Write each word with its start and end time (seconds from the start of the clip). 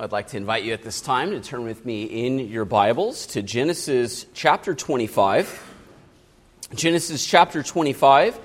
I'd 0.00 0.12
like 0.12 0.28
to 0.28 0.36
invite 0.36 0.62
you 0.62 0.74
at 0.74 0.84
this 0.84 1.00
time 1.00 1.32
to 1.32 1.40
turn 1.40 1.64
with 1.64 1.84
me 1.84 2.04
in 2.04 2.38
your 2.38 2.64
Bibles 2.64 3.26
to 3.28 3.42
Genesis 3.42 4.26
chapter 4.32 4.72
25. 4.72 5.74
Genesis 6.72 7.26
chapter 7.26 7.64
25, 7.64 8.38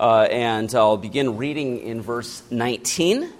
uh, 0.00 0.26
and 0.28 0.74
I'll 0.74 0.96
begin 0.96 1.36
reading 1.36 1.78
in 1.78 2.02
verse 2.02 2.42
19 2.50 3.32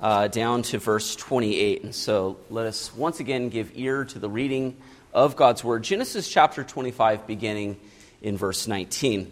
uh, 0.00 0.26
down 0.26 0.62
to 0.62 0.78
verse 0.78 1.14
28. 1.14 1.84
And 1.84 1.94
so 1.94 2.38
let 2.50 2.66
us 2.66 2.92
once 2.92 3.20
again 3.20 3.50
give 3.50 3.70
ear 3.76 4.04
to 4.06 4.18
the 4.18 4.28
reading 4.28 4.76
of 5.14 5.36
God's 5.36 5.62
Word. 5.62 5.84
Genesis 5.84 6.28
chapter 6.28 6.64
25, 6.64 7.28
beginning 7.28 7.78
in 8.20 8.36
verse 8.36 8.66
19. 8.66 9.30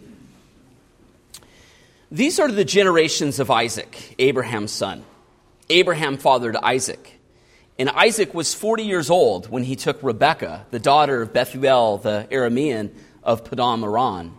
These 2.09 2.39
are 2.39 2.49
the 2.49 2.63
generations 2.63 3.41
of 3.41 3.51
Isaac, 3.51 4.15
Abraham's 4.17 4.71
son. 4.71 5.03
Abraham 5.69 6.15
fathered 6.15 6.55
Isaac. 6.55 7.17
And 7.81 7.89
Isaac 7.89 8.35
was 8.35 8.53
40 8.53 8.83
years 8.83 9.09
old 9.09 9.49
when 9.49 9.63
he 9.63 9.75
took 9.75 10.03
Rebekah, 10.03 10.67
the 10.69 10.77
daughter 10.77 11.23
of 11.23 11.33
Bethuel 11.33 11.97
the 11.97 12.27
Aramean 12.29 12.91
of 13.23 13.43
Paddan 13.43 13.83
Aram, 13.83 14.37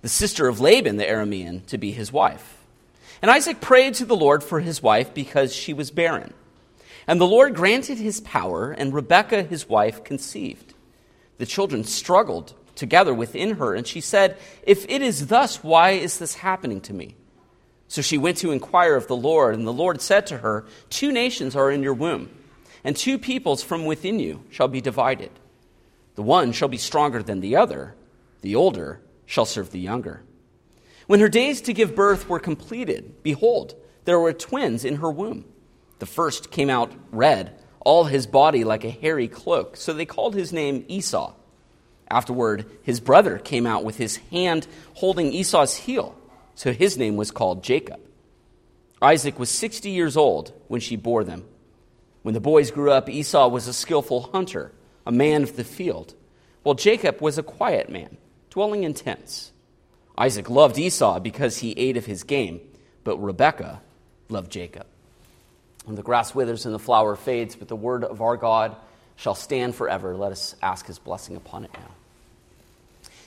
the 0.00 0.08
sister 0.08 0.46
of 0.46 0.60
Laban 0.60 0.96
the 0.96 1.04
Aramean, 1.04 1.66
to 1.66 1.76
be 1.76 1.90
his 1.90 2.12
wife. 2.12 2.58
And 3.20 3.32
Isaac 3.32 3.60
prayed 3.60 3.94
to 3.94 4.04
the 4.04 4.14
Lord 4.14 4.44
for 4.44 4.60
his 4.60 4.80
wife 4.80 5.12
because 5.12 5.52
she 5.52 5.72
was 5.72 5.90
barren. 5.90 6.34
And 7.08 7.20
the 7.20 7.26
Lord 7.26 7.56
granted 7.56 7.98
his 7.98 8.20
power, 8.20 8.70
and 8.70 8.94
Rebekah, 8.94 9.42
his 9.42 9.68
wife, 9.68 10.04
conceived. 10.04 10.72
The 11.38 11.46
children 11.46 11.82
struggled 11.82 12.54
together 12.76 13.12
within 13.12 13.56
her, 13.56 13.74
and 13.74 13.88
she 13.88 14.00
said, 14.00 14.38
If 14.62 14.88
it 14.88 15.02
is 15.02 15.26
thus, 15.26 15.64
why 15.64 15.90
is 15.94 16.20
this 16.20 16.34
happening 16.34 16.80
to 16.82 16.94
me? 16.94 17.16
So 17.88 18.02
she 18.02 18.18
went 18.18 18.36
to 18.36 18.52
inquire 18.52 18.94
of 18.94 19.08
the 19.08 19.16
Lord, 19.16 19.56
and 19.56 19.66
the 19.66 19.72
Lord 19.72 20.00
said 20.00 20.28
to 20.28 20.38
her, 20.38 20.64
Two 20.90 21.10
nations 21.10 21.56
are 21.56 21.68
in 21.68 21.82
your 21.82 21.94
womb 21.94 22.30
and 22.84 22.96
two 22.96 23.18
peoples 23.18 23.62
from 23.62 23.84
within 23.84 24.18
you 24.18 24.42
shall 24.50 24.68
be 24.68 24.80
divided. 24.80 25.30
The 26.14 26.22
one 26.22 26.52
shall 26.52 26.68
be 26.68 26.78
stronger 26.78 27.22
than 27.22 27.40
the 27.40 27.56
other, 27.56 27.94
the 28.42 28.56
older 28.56 29.00
shall 29.24 29.46
serve 29.46 29.70
the 29.70 29.80
younger. 29.80 30.22
When 31.06 31.20
her 31.20 31.28
days 31.28 31.60
to 31.62 31.72
give 31.72 31.94
birth 31.94 32.28
were 32.28 32.40
completed, 32.40 33.22
behold, 33.22 33.74
there 34.04 34.18
were 34.18 34.32
twins 34.32 34.84
in 34.84 34.96
her 34.96 35.10
womb. 35.10 35.44
The 35.98 36.06
first 36.06 36.50
came 36.50 36.68
out 36.68 36.92
red, 37.10 37.56
all 37.80 38.04
his 38.04 38.26
body 38.26 38.64
like 38.64 38.84
a 38.84 38.90
hairy 38.90 39.28
cloak, 39.28 39.76
so 39.76 39.92
they 39.92 40.06
called 40.06 40.34
his 40.34 40.52
name 40.52 40.84
Esau. 40.88 41.34
Afterward, 42.10 42.66
his 42.82 43.00
brother 43.00 43.38
came 43.38 43.66
out 43.66 43.84
with 43.84 43.96
his 43.96 44.16
hand 44.30 44.66
holding 44.94 45.32
Esau's 45.32 45.76
heel, 45.76 46.14
so 46.54 46.72
his 46.72 46.98
name 46.98 47.16
was 47.16 47.30
called 47.30 47.64
Jacob. 47.64 48.00
Isaac 49.00 49.38
was 49.38 49.50
60 49.50 49.90
years 49.90 50.16
old 50.16 50.52
when 50.68 50.80
she 50.80 50.96
bore 50.96 51.24
them. 51.24 51.44
When 52.22 52.34
the 52.34 52.40
boys 52.40 52.70
grew 52.70 52.90
up, 52.90 53.08
Esau 53.08 53.48
was 53.48 53.66
a 53.66 53.72
skillful 53.72 54.30
hunter, 54.32 54.72
a 55.06 55.12
man 55.12 55.42
of 55.42 55.56
the 55.56 55.64
field, 55.64 56.14
while 56.62 56.74
Jacob 56.74 57.20
was 57.20 57.38
a 57.38 57.42
quiet 57.42 57.90
man, 57.90 58.16
dwelling 58.50 58.84
in 58.84 58.94
tents. 58.94 59.50
Isaac 60.16 60.48
loved 60.48 60.78
Esau 60.78 61.18
because 61.20 61.58
he 61.58 61.72
ate 61.72 61.96
of 61.96 62.06
his 62.06 62.22
game, 62.22 62.60
but 63.02 63.16
Rebekah 63.16 63.80
loved 64.28 64.52
Jacob. 64.52 64.86
And 65.86 65.98
the 65.98 66.02
grass 66.02 66.32
withers 66.34 66.64
and 66.64 66.74
the 66.74 66.78
flower 66.78 67.16
fades, 67.16 67.56
but 67.56 67.66
the 67.66 67.74
word 67.74 68.04
of 68.04 68.22
our 68.22 68.36
God 68.36 68.76
shall 69.16 69.34
stand 69.34 69.74
forever. 69.74 70.16
Let 70.16 70.30
us 70.30 70.54
ask 70.62 70.86
his 70.86 71.00
blessing 71.00 71.34
upon 71.34 71.64
it 71.64 71.72
now. 71.74 71.90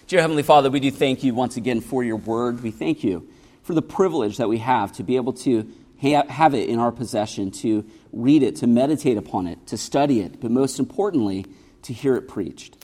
Dear 0.08 0.22
Heavenly 0.22 0.44
Father, 0.44 0.70
we 0.70 0.80
do 0.80 0.92
thank 0.92 1.24
you 1.24 1.34
once 1.34 1.58
again 1.58 1.82
for 1.82 2.04
your 2.04 2.16
word. 2.16 2.64
We 2.64 2.72
thank 2.72 3.04
you 3.04 3.28
for 3.64 3.74
the 3.74 3.82
privilege 3.82 4.38
that 4.38 4.48
we 4.48 4.60
have 4.60 4.94
to 4.94 5.04
be 5.04 5.18
able 5.18 5.34
to 5.34 5.70
have 5.98 6.54
it 6.54 6.70
in 6.70 6.78
our 6.78 6.92
possession, 6.92 7.50
to 7.50 7.84
read 8.16 8.42
it, 8.42 8.56
to 8.56 8.66
meditate 8.66 9.18
upon 9.18 9.46
it, 9.46 9.68
to 9.68 9.78
study 9.78 10.22
it, 10.22 10.40
but 10.42 10.50
most 10.50 10.80
importantly, 10.80 11.46
to 11.84 11.94
hear 11.94 12.16
it 12.16 12.28
preached. 12.28 12.78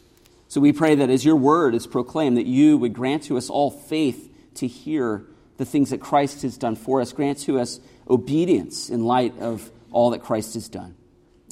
So 0.49 0.59
we 0.59 0.73
pray 0.73 0.95
that 0.95 1.09
as 1.09 1.23
your 1.23 1.37
word 1.37 1.73
is 1.73 1.87
proclaimed, 1.87 2.35
that 2.37 2.45
you 2.45 2.77
would 2.77 2.93
grant 2.93 3.23
to 3.23 3.37
us 3.37 3.49
all 3.49 3.71
faith 3.71 4.29
to 4.55 4.67
hear 4.67 5.23
the 5.57 5.63
things 5.63 5.91
that 5.91 6.01
Christ 6.01 6.41
has 6.41 6.57
done 6.57 6.75
for 6.75 6.99
us. 6.99 7.13
Grant 7.13 7.39
to 7.39 7.59
us 7.59 7.79
obedience 8.09 8.89
in 8.89 9.05
light 9.05 9.39
of 9.39 9.71
all 9.91 10.09
that 10.09 10.19
Christ 10.19 10.55
has 10.55 10.67
done. 10.67 10.95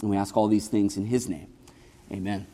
And 0.01 0.09
we 0.09 0.17
ask 0.17 0.35
all 0.35 0.47
these 0.47 0.67
things 0.67 0.97
in 0.97 1.05
his 1.05 1.29
name. 1.29 1.47
Amen. 2.11 2.45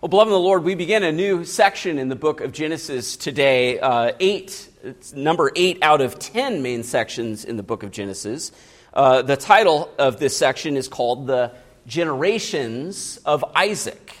Well, 0.00 0.08
beloved 0.08 0.28
in 0.28 0.32
the 0.32 0.38
Lord, 0.38 0.64
we 0.64 0.74
begin 0.74 1.02
a 1.02 1.12
new 1.12 1.44
section 1.44 1.98
in 1.98 2.08
the 2.08 2.16
book 2.16 2.40
of 2.40 2.52
Genesis 2.52 3.16
today. 3.16 3.78
Uh, 3.78 4.12
eight, 4.20 4.68
number 5.14 5.50
eight 5.56 5.78
out 5.82 6.00
of 6.00 6.18
ten 6.18 6.62
main 6.62 6.82
sections 6.82 7.44
in 7.44 7.56
the 7.56 7.62
book 7.62 7.82
of 7.82 7.90
Genesis. 7.90 8.52
Uh, 8.94 9.22
the 9.22 9.36
title 9.36 9.90
of 9.98 10.20
this 10.20 10.36
section 10.36 10.76
is 10.76 10.86
called 10.86 11.26
The 11.26 11.50
Generations 11.84 13.16
of 13.24 13.44
Isaac. 13.52 14.16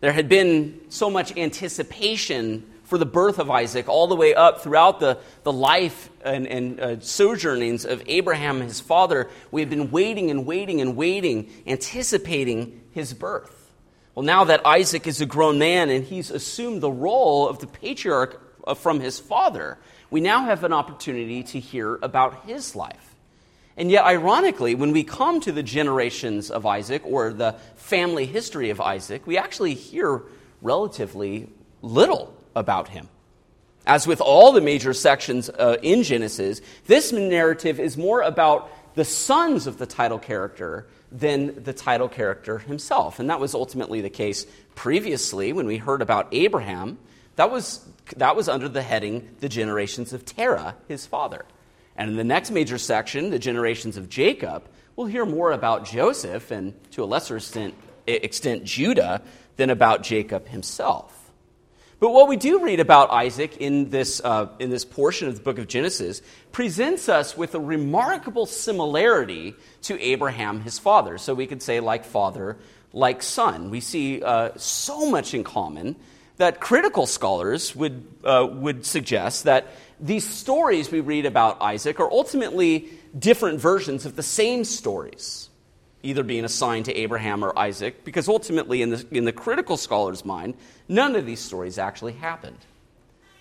There 0.00 0.12
had 0.12 0.28
been 0.28 0.82
so 0.90 1.08
much 1.08 1.34
anticipation 1.34 2.70
for 2.84 2.98
the 2.98 3.06
birth 3.06 3.38
of 3.38 3.50
Isaac 3.50 3.88
all 3.88 4.06
the 4.06 4.14
way 4.14 4.34
up 4.34 4.60
throughout 4.60 5.00
the, 5.00 5.18
the 5.44 5.52
life 5.52 6.10
and, 6.22 6.46
and 6.46 6.78
uh, 6.78 7.00
sojournings 7.00 7.86
of 7.86 8.02
Abraham, 8.06 8.60
his 8.60 8.80
father. 8.80 9.30
We 9.50 9.62
had 9.62 9.70
been 9.70 9.90
waiting 9.90 10.30
and 10.30 10.44
waiting 10.44 10.82
and 10.82 10.94
waiting, 10.94 11.50
anticipating 11.66 12.82
his 12.92 13.14
birth. 13.14 13.72
Well, 14.14 14.26
now 14.26 14.44
that 14.44 14.66
Isaac 14.66 15.06
is 15.06 15.22
a 15.22 15.26
grown 15.26 15.58
man 15.58 15.88
and 15.88 16.04
he's 16.04 16.30
assumed 16.30 16.82
the 16.82 16.92
role 16.92 17.48
of 17.48 17.60
the 17.60 17.66
patriarch 17.66 18.42
uh, 18.66 18.74
from 18.74 19.00
his 19.00 19.18
father, 19.18 19.78
we 20.10 20.20
now 20.20 20.44
have 20.44 20.64
an 20.64 20.74
opportunity 20.74 21.42
to 21.44 21.58
hear 21.58 21.98
about 22.02 22.44
his 22.44 22.76
life. 22.76 23.15
And 23.76 23.90
yet, 23.90 24.04
ironically, 24.04 24.74
when 24.74 24.92
we 24.92 25.04
come 25.04 25.40
to 25.40 25.52
the 25.52 25.62
generations 25.62 26.50
of 26.50 26.64
Isaac 26.64 27.02
or 27.04 27.32
the 27.32 27.56
family 27.76 28.24
history 28.24 28.70
of 28.70 28.80
Isaac, 28.80 29.26
we 29.26 29.36
actually 29.36 29.74
hear 29.74 30.22
relatively 30.62 31.48
little 31.82 32.34
about 32.54 32.88
him. 32.88 33.08
As 33.86 34.06
with 34.06 34.20
all 34.20 34.52
the 34.52 34.60
major 34.60 34.92
sections 34.94 35.48
uh, 35.50 35.76
in 35.82 36.02
Genesis, 36.02 36.60
this 36.86 37.12
narrative 37.12 37.78
is 37.78 37.96
more 37.96 38.22
about 38.22 38.70
the 38.94 39.04
sons 39.04 39.66
of 39.66 39.78
the 39.78 39.86
title 39.86 40.18
character 40.18 40.86
than 41.12 41.62
the 41.62 41.72
title 41.72 42.08
character 42.08 42.58
himself. 42.58 43.20
And 43.20 43.30
that 43.30 43.38
was 43.38 43.54
ultimately 43.54 44.00
the 44.00 44.10
case 44.10 44.46
previously 44.74 45.52
when 45.52 45.66
we 45.66 45.76
heard 45.76 46.02
about 46.02 46.28
Abraham. 46.32 46.98
That 47.36 47.50
was, 47.50 47.86
that 48.16 48.34
was 48.34 48.48
under 48.48 48.68
the 48.68 48.82
heading 48.82 49.36
the 49.40 49.48
generations 49.48 50.12
of 50.12 50.24
Terah, 50.24 50.74
his 50.88 51.06
father. 51.06 51.44
And 51.96 52.10
in 52.10 52.16
the 52.16 52.24
next 52.24 52.50
major 52.50 52.78
section, 52.78 53.30
the 53.30 53.38
generations 53.38 53.96
of 53.96 54.08
Jacob, 54.08 54.68
we'll 54.94 55.06
hear 55.06 55.24
more 55.24 55.52
about 55.52 55.86
Joseph 55.86 56.50
and 56.50 56.74
to 56.92 57.02
a 57.02 57.06
lesser 57.06 57.36
extent, 57.36 57.74
extent 58.06 58.64
Judah 58.64 59.22
than 59.56 59.70
about 59.70 60.02
Jacob 60.02 60.46
himself. 60.48 61.12
But 61.98 62.10
what 62.10 62.28
we 62.28 62.36
do 62.36 62.62
read 62.62 62.78
about 62.78 63.10
Isaac 63.10 63.56
in 63.56 63.88
this, 63.88 64.20
uh, 64.22 64.48
in 64.58 64.68
this 64.68 64.84
portion 64.84 65.28
of 65.28 65.36
the 65.36 65.40
book 65.40 65.58
of 65.58 65.66
Genesis 65.66 66.20
presents 66.52 67.08
us 67.08 67.38
with 67.38 67.54
a 67.54 67.60
remarkable 67.60 68.44
similarity 68.44 69.54
to 69.82 69.98
Abraham, 69.98 70.60
his 70.60 70.78
father. 70.78 71.16
So 71.16 71.32
we 71.32 71.46
could 71.46 71.62
say, 71.62 71.80
like 71.80 72.04
father, 72.04 72.58
like 72.92 73.22
son. 73.22 73.70
We 73.70 73.80
see 73.80 74.22
uh, 74.22 74.50
so 74.56 75.10
much 75.10 75.32
in 75.32 75.42
common 75.42 75.96
that 76.36 76.60
critical 76.60 77.06
scholars 77.06 77.74
would, 77.74 78.06
uh, 78.24 78.46
would 78.50 78.84
suggest 78.84 79.44
that 79.44 79.68
these 80.00 80.28
stories 80.28 80.90
we 80.90 81.00
read 81.00 81.26
about 81.26 81.60
Isaac 81.62 82.00
are 82.00 82.10
ultimately 82.10 82.88
different 83.18 83.60
versions 83.60 84.06
of 84.06 84.16
the 84.16 84.22
same 84.22 84.64
stories 84.64 85.48
either 86.06 86.22
being 86.22 86.44
assigned 86.44 86.84
to 86.84 86.94
Abraham 86.94 87.44
or 87.44 87.58
Isaac, 87.58 88.04
because 88.04 88.28
ultimately, 88.28 88.80
in 88.80 88.90
the, 88.90 89.06
in 89.10 89.24
the 89.24 89.32
critical 89.32 89.76
scholar's 89.76 90.24
mind, 90.24 90.54
none 90.88 91.16
of 91.16 91.26
these 91.26 91.40
stories 91.40 91.78
actually 91.78 92.12
happened. 92.12 92.58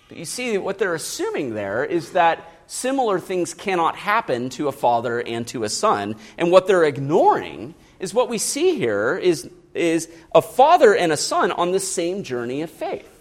But 0.07 0.17
you 0.17 0.25
see, 0.25 0.57
what 0.57 0.79
they're 0.79 0.95
assuming 0.95 1.53
there 1.53 1.83
is 1.85 2.11
that 2.11 2.47
similar 2.67 3.19
things 3.19 3.53
cannot 3.53 3.95
happen 3.95 4.49
to 4.51 4.67
a 4.67 4.71
father 4.71 5.19
and 5.21 5.47
to 5.47 5.63
a 5.63 5.69
son. 5.69 6.15
And 6.37 6.51
what 6.51 6.67
they're 6.67 6.83
ignoring 6.83 7.75
is 7.99 8.13
what 8.13 8.29
we 8.29 8.37
see 8.37 8.77
here 8.77 9.15
is, 9.15 9.49
is 9.73 10.09
a 10.33 10.41
father 10.41 10.95
and 10.95 11.11
a 11.11 11.17
son 11.17 11.51
on 11.51 11.71
the 11.71 11.79
same 11.79 12.23
journey 12.23 12.61
of 12.61 12.69
faith. 12.69 13.14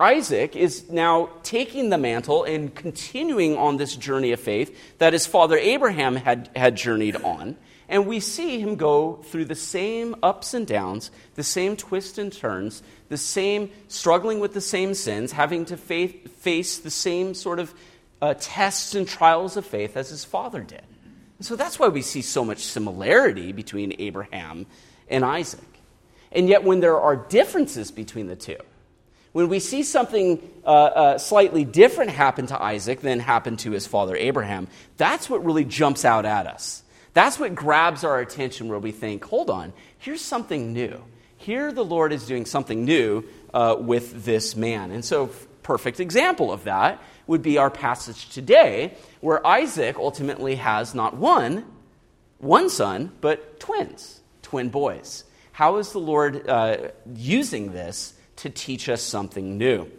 Isaac 0.00 0.56
is 0.56 0.90
now 0.90 1.30
taking 1.42 1.90
the 1.90 1.98
mantle 1.98 2.44
and 2.44 2.74
continuing 2.74 3.56
on 3.56 3.76
this 3.76 3.94
journey 3.94 4.32
of 4.32 4.40
faith 4.40 4.98
that 4.98 5.12
his 5.12 5.26
father 5.26 5.56
Abraham 5.56 6.16
had, 6.16 6.50
had 6.56 6.76
journeyed 6.76 7.16
on. 7.16 7.56
And 7.88 8.06
we 8.06 8.18
see 8.18 8.58
him 8.58 8.76
go 8.76 9.16
through 9.24 9.44
the 9.44 9.54
same 9.54 10.16
ups 10.22 10.54
and 10.54 10.66
downs, 10.66 11.10
the 11.34 11.42
same 11.42 11.76
twists 11.76 12.18
and 12.18 12.32
turns, 12.32 12.82
the 13.08 13.18
same 13.18 13.70
struggling 13.88 14.40
with 14.40 14.54
the 14.54 14.60
same 14.60 14.94
sins, 14.94 15.32
having 15.32 15.66
to 15.66 15.76
face 15.76 16.78
the 16.78 16.90
same 16.90 17.34
sort 17.34 17.58
of 17.60 17.74
uh, 18.20 18.34
tests 18.40 18.94
and 18.94 19.06
trials 19.06 19.56
of 19.56 19.66
faith 19.66 19.96
as 19.96 20.08
his 20.08 20.24
father 20.24 20.62
did. 20.62 20.82
And 21.38 21.46
so 21.46 21.56
that's 21.56 21.78
why 21.78 21.88
we 21.88 22.02
see 22.02 22.22
so 22.22 22.44
much 22.44 22.64
similarity 22.64 23.52
between 23.52 23.94
Abraham 23.98 24.66
and 25.08 25.24
Isaac. 25.24 25.60
And 26.32 26.48
yet, 26.48 26.64
when 26.64 26.80
there 26.80 26.98
are 26.98 27.16
differences 27.16 27.90
between 27.90 28.26
the 28.26 28.36
two, 28.36 28.56
when 29.34 29.48
we 29.48 29.58
see 29.58 29.82
something 29.82 30.48
uh, 30.64 30.68
uh, 30.68 31.18
slightly 31.18 31.64
different 31.64 32.12
happen 32.12 32.46
to 32.46 32.62
Isaac 32.62 33.00
than 33.00 33.18
happened 33.18 33.58
to 33.58 33.72
his 33.72 33.84
father 33.84 34.14
Abraham, 34.14 34.68
that's 34.96 35.28
what 35.28 35.44
really 35.44 35.64
jumps 35.64 36.04
out 36.04 36.24
at 36.24 36.46
us. 36.46 36.84
That's 37.14 37.36
what 37.36 37.52
grabs 37.52 38.04
our 38.04 38.20
attention 38.20 38.68
where 38.68 38.78
we 38.78 38.92
think, 38.92 39.24
hold 39.24 39.50
on, 39.50 39.72
here's 39.98 40.20
something 40.20 40.72
new. 40.72 41.02
Here 41.36 41.72
the 41.72 41.84
Lord 41.84 42.12
is 42.12 42.26
doing 42.26 42.46
something 42.46 42.84
new 42.84 43.24
uh, 43.52 43.74
with 43.76 44.24
this 44.24 44.54
man. 44.54 44.92
And 44.92 45.04
so, 45.04 45.30
perfect 45.64 45.98
example 45.98 46.52
of 46.52 46.62
that 46.64 47.02
would 47.26 47.42
be 47.42 47.58
our 47.58 47.70
passage 47.70 48.28
today, 48.28 48.94
where 49.20 49.44
Isaac 49.44 49.96
ultimately 49.98 50.54
has 50.54 50.94
not 50.94 51.16
one, 51.16 51.64
one 52.38 52.70
son, 52.70 53.10
but 53.20 53.58
twins, 53.58 54.20
twin 54.42 54.68
boys. 54.68 55.24
How 55.50 55.78
is 55.78 55.90
the 55.90 55.98
Lord 55.98 56.48
uh, 56.48 56.90
using 57.16 57.72
this 57.72 58.13
to 58.36 58.50
teach 58.50 58.88
us 58.88 59.02
something 59.02 59.58
new? 59.58 59.90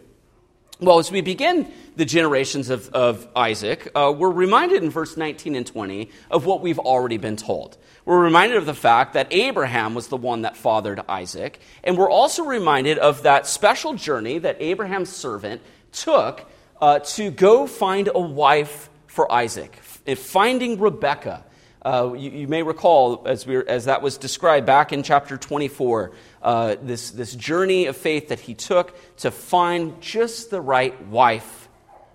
Well, 0.78 0.98
as 0.98 1.10
we 1.10 1.22
begin 1.22 1.72
the 1.96 2.04
generations 2.04 2.68
of, 2.68 2.90
of 2.90 3.26
Isaac, 3.34 3.90
uh, 3.94 4.12
we're 4.14 4.30
reminded 4.30 4.82
in 4.82 4.90
verse 4.90 5.16
19 5.16 5.54
and 5.54 5.66
20 5.66 6.10
of 6.30 6.44
what 6.44 6.60
we've 6.60 6.78
already 6.78 7.16
been 7.16 7.36
told. 7.36 7.78
We're 8.04 8.22
reminded 8.22 8.58
of 8.58 8.66
the 8.66 8.74
fact 8.74 9.14
that 9.14 9.28
Abraham 9.30 9.94
was 9.94 10.08
the 10.08 10.18
one 10.18 10.42
that 10.42 10.54
fathered 10.54 11.00
Isaac, 11.08 11.60
and 11.82 11.96
we're 11.96 12.10
also 12.10 12.44
reminded 12.44 12.98
of 12.98 13.22
that 13.22 13.46
special 13.46 13.94
journey 13.94 14.38
that 14.38 14.58
Abraham's 14.60 15.08
servant 15.08 15.62
took 15.92 16.46
uh, 16.80 16.98
to 16.98 17.30
go 17.30 17.66
find 17.66 18.10
a 18.14 18.20
wife 18.20 18.90
for 19.06 19.32
Isaac, 19.32 19.74
finding 19.76 20.78
Rebekah. 20.78 21.45
Uh, 21.86 22.14
you, 22.14 22.32
you, 22.32 22.48
may 22.48 22.64
recall, 22.64 23.22
as, 23.26 23.46
we 23.46 23.64
as 23.64 23.84
that 23.84 24.02
was 24.02 24.18
described 24.18 24.66
back 24.66 24.92
in 24.92 25.04
chapter 25.04 25.36
24, 25.36 26.10
uh, 26.42 26.74
this, 26.82 27.12
this 27.12 27.32
journey 27.36 27.86
of 27.86 27.96
faith 27.96 28.30
that 28.30 28.40
he 28.40 28.54
took 28.54 28.92
to 29.18 29.30
find 29.30 30.02
just 30.02 30.50
the 30.50 30.60
right 30.60 31.06
wife 31.06 31.68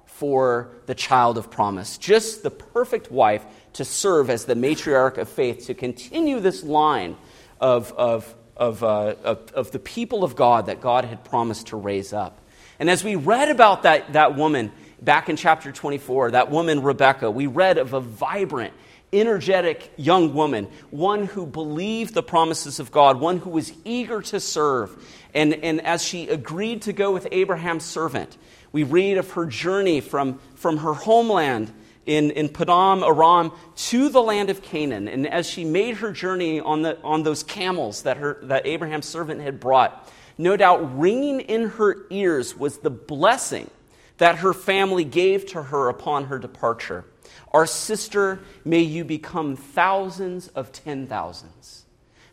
for 0.03 0.71
the 0.88 0.94
child 0.94 1.38
of 1.38 1.50
promise, 1.50 1.97
just 1.97 2.44
the 2.44 2.51
perfect 2.51 3.12
wife 3.12 3.45
to 3.71 3.85
serve 3.85 4.29
as 4.29 4.44
the 4.44 4.56
matriarch 4.56 5.18
of 5.18 5.29
faith, 5.29 5.68
to 5.68 5.73
continue 5.73 6.41
this 6.41 6.65
line 6.65 7.15
of, 7.62 7.94
of, 7.94 8.35
of, 8.57 8.83
uh, 8.83 9.15
of, 9.23 9.53
of 9.53 9.71
the 9.71 9.79
people 9.79 10.25
of 10.25 10.35
God 10.35 10.65
that 10.65 10.81
God 10.81 11.06
had 11.06 11.23
promised 11.23 11.68
to 11.68 11.77
raise 11.77 12.12
up. 12.12 12.41
And 12.77 12.89
as 12.89 13.06
we 13.06 13.15
read 13.15 13.47
about 13.47 13.83
that, 13.83 14.12
that 14.12 14.35
woman 14.35 14.73
back 15.01 15.29
in 15.29 15.38
chapter 15.38 15.71
24, 15.71 16.31
that 16.31 16.51
woman, 16.51 16.83
Rebecca, 16.83 17.31
we 17.31 17.47
read 17.47 17.77
of 17.77 17.94
a 17.94 18.01
vibrant, 18.01 18.73
energetic 19.13 19.92
young 19.98 20.34
woman, 20.34 20.68
one 20.90 21.25
who 21.25 21.46
believed 21.46 22.13
the 22.13 22.24
promises 22.24 22.80
of 22.80 22.92
God, 22.92 23.19
one 23.19 23.38
who 23.38 23.50
was 23.50 23.74
eager 23.84 24.22
to 24.22 24.40
serve. 24.40 24.96
And, 25.34 25.54
and 25.54 25.81
as 25.81 26.04
she 26.04 26.28
agreed 26.30 26.84
to 26.84 26.94
go 26.94 27.12
with 27.12 27.28
Abraham's 27.31 27.84
servant, 27.84 28.38
we 28.72 28.84
read 28.84 29.18
of 29.18 29.31
her 29.31 29.46
journey 29.46 30.02
from, 30.02 30.40
from 30.56 30.78
her 30.78 30.94
homeland 30.94 31.74
in, 32.06 32.31
in 32.31 32.50
Paddan 32.50 33.06
Aram 33.06 33.52
to 33.75 34.10
the 34.10 34.22
land 34.22 34.50
of 34.50 34.62
Canaan. 34.62 35.08
And 35.08 35.28
as 35.28 35.48
she 35.48 35.66
made 35.66 35.98
her 35.98 36.12
journey 36.12 36.60
on, 36.60 36.81
the, 36.81 37.00
on 37.02 37.24
those 37.24 37.44
camels 37.44 38.04
that, 38.04 38.18
her, 38.18 38.40
that 38.44 38.66
Abraham's 38.66 39.06
servant 39.06 39.42
had 39.42 39.60
brought, 39.60 40.10
no 40.38 40.57
doubt 40.57 40.98
ringing 40.98 41.42
in 41.42 41.69
her 41.69 42.06
ears 42.10 42.56
was 42.57 42.80
the 42.80 42.90
blessing 42.90 43.69
that 44.18 44.38
her 44.38 44.54
family 44.54 45.04
gave 45.04 45.46
to 45.48 45.64
her 45.64 45.90
upon 45.90 46.25
her 46.25 46.40
departure. 46.40 47.06
Our 47.51 47.66
sister, 47.66 48.39
may 48.63 48.81
you 48.81 49.04
become 49.04 49.56
thousands 49.56 50.48
of 50.50 50.72
ten 50.72 51.07
thousands. 51.07 51.86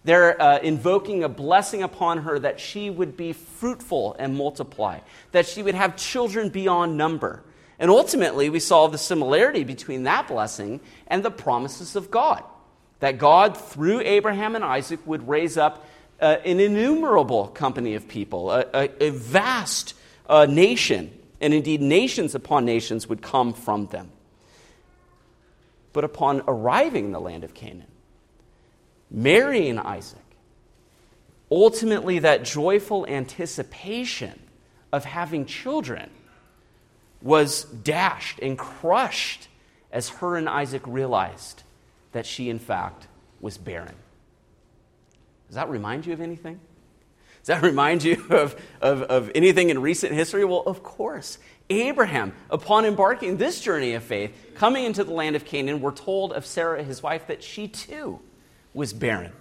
They're 0.05 0.41
uh, 0.41 0.59
invoking 0.61 1.25
a 1.25 1.29
blessing 1.29 1.83
upon 1.83 2.19
her 2.19 2.39
that 2.39 2.61
she 2.61 2.89
would 2.89 3.17
be 3.17 3.33
fruitful 3.33 4.17
and 4.19 4.37
multiply, 4.37 5.01
that 5.33 5.47
she 5.47 5.63
would 5.63 5.75
have 5.75 5.97
children 5.97 6.49
beyond 6.49 6.97
number. 6.97 7.43
And 7.79 7.91
ultimately, 7.91 8.49
we 8.49 8.61
saw 8.61 8.87
the 8.87 8.99
similarity 8.99 9.65
between 9.65 10.05
that 10.05 10.29
blessing 10.29 10.81
and 11.09 11.23
the 11.23 11.31
promises 11.31 11.97
of 11.97 12.11
God. 12.11 12.43
That 13.01 13.19
God, 13.19 13.57
through 13.57 14.01
Abraham 14.01 14.55
and 14.55 14.65
Isaac, 14.65 15.01
would 15.07 15.29
raise 15.29 15.57
up 15.57 15.87
uh, 16.21 16.37
an 16.45 16.59
innumerable 16.59 17.49
company 17.49 17.95
of 17.95 18.09
people, 18.09 18.51
a, 18.51 18.67
a, 18.75 19.05
a 19.09 19.11
vast 19.11 19.95
uh, 20.29 20.47
nation, 20.47 21.13
and 21.41 21.55
indeed 21.55 21.81
nations 21.81 22.35
upon 22.35 22.65
nations 22.65 23.09
would 23.09 23.23
come 23.23 23.53
from 23.53 23.87
them. 23.87 24.11
But 25.93 26.05
upon 26.05 26.43
arriving 26.47 27.07
in 27.07 27.13
the 27.13 27.21
land 27.21 27.45
of 27.45 27.55
Canaan, 27.55 27.87
marrying 29.11 29.79
Isaac, 29.79 30.19
ultimately 31.51 32.19
that 32.21 32.45
joyful 32.45 33.07
anticipation 33.07 34.39
of 34.93 35.05
having 35.05 35.47
children 35.47 36.11
was 37.23 37.65
dashed 37.65 38.39
and 38.41 38.57
crushed 38.59 39.49
as 39.91 40.09
her 40.09 40.37
and 40.37 40.49
Isaac 40.49 40.83
realized 40.87 41.63
that 42.13 42.27
she, 42.27 42.49
in 42.51 42.59
fact, 42.59 43.07
was 43.41 43.59
barren. 43.59 43.95
Does 45.49 45.57
that 45.57 45.69
remind 45.71 46.07
you 46.07 46.13
of 46.13 46.21
anything? 46.21 46.61
Does 47.41 47.47
that 47.49 47.63
remind 47.67 48.05
you 48.05 48.25
of, 48.31 48.61
of, 48.81 49.03
of 49.03 49.31
anything 49.35 49.71
in 49.71 49.81
recent 49.81 50.13
history? 50.13 50.45
Well, 50.45 50.63
of 50.67 50.83
course. 50.83 51.39
Abraham, 51.71 52.33
upon 52.51 52.85
embarking 52.85 53.37
this 53.37 53.61
journey 53.61 53.95
of 53.95 54.03
faith, 54.03 54.33
coming 54.59 54.85
into 54.85 55.05
the 55.05 55.13
land 55.13 55.37
of 55.37 55.45
Canaan, 55.45 55.81
we're 55.81 55.93
told 55.93 56.33
of 56.33 56.45
Sarah, 56.45 56.83
his 56.83 57.01
wife, 57.01 57.29
that 57.29 57.45
she 57.45 57.69
too 57.69 58.19
was 58.75 58.93
barren. 58.93 59.33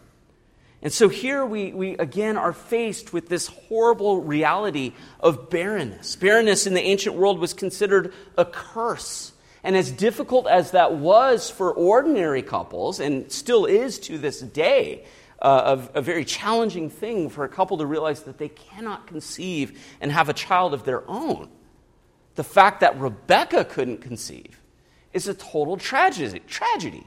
And 0.84 0.94
so 0.94 1.10
here 1.10 1.44
we, 1.44 1.74
we 1.74 1.98
again 1.98 2.38
are 2.38 2.54
faced 2.54 3.14
with 3.14 3.28
this 3.28 3.48
horrible 3.48 4.22
reality 4.22 4.94
of 5.20 5.50
barrenness. 5.50 6.16
Barrenness 6.16 6.68
in 6.68 6.76
the 6.76 6.82
ancient 6.82 7.16
world 7.16 7.40
was 7.40 7.54
considered 7.54 8.14
a 8.38 8.46
curse. 8.46 9.32
And 9.64 9.76
as 9.76 9.92
difficult 9.92 10.46
as 10.46 10.72
that 10.72 10.94
was 10.94 11.50
for 11.50 11.74
ordinary 11.74 12.44
couples, 12.44 13.00
and 13.00 13.32
still 13.32 13.66
is 13.66 13.98
to 14.02 14.20
this 14.20 14.40
day, 14.40 15.04
uh, 15.42 15.78
a, 15.96 15.98
a 15.98 16.02
very 16.02 16.26
challenging 16.26 16.92
thing 16.92 17.30
for 17.30 17.44
a 17.44 17.50
couple 17.50 17.80
to 17.80 17.88
realize 17.88 18.22
that 18.24 18.38
they 18.38 18.50
cannot 18.50 19.08
conceive 19.08 19.82
and 20.00 20.12
have 20.12 20.30
a 20.30 20.34
child 20.34 20.76
of 20.76 20.84
their 20.84 21.10
own. 21.10 21.50
The 22.36 22.44
fact 22.44 22.82
that 22.82 23.00
Rebecca 23.00 23.66
couldn't 23.66 24.02
conceive 24.02 24.62
is 25.18 25.28
a 25.28 25.34
total 25.34 25.76
tragedy. 25.78 26.40
tragedy. 26.48 27.06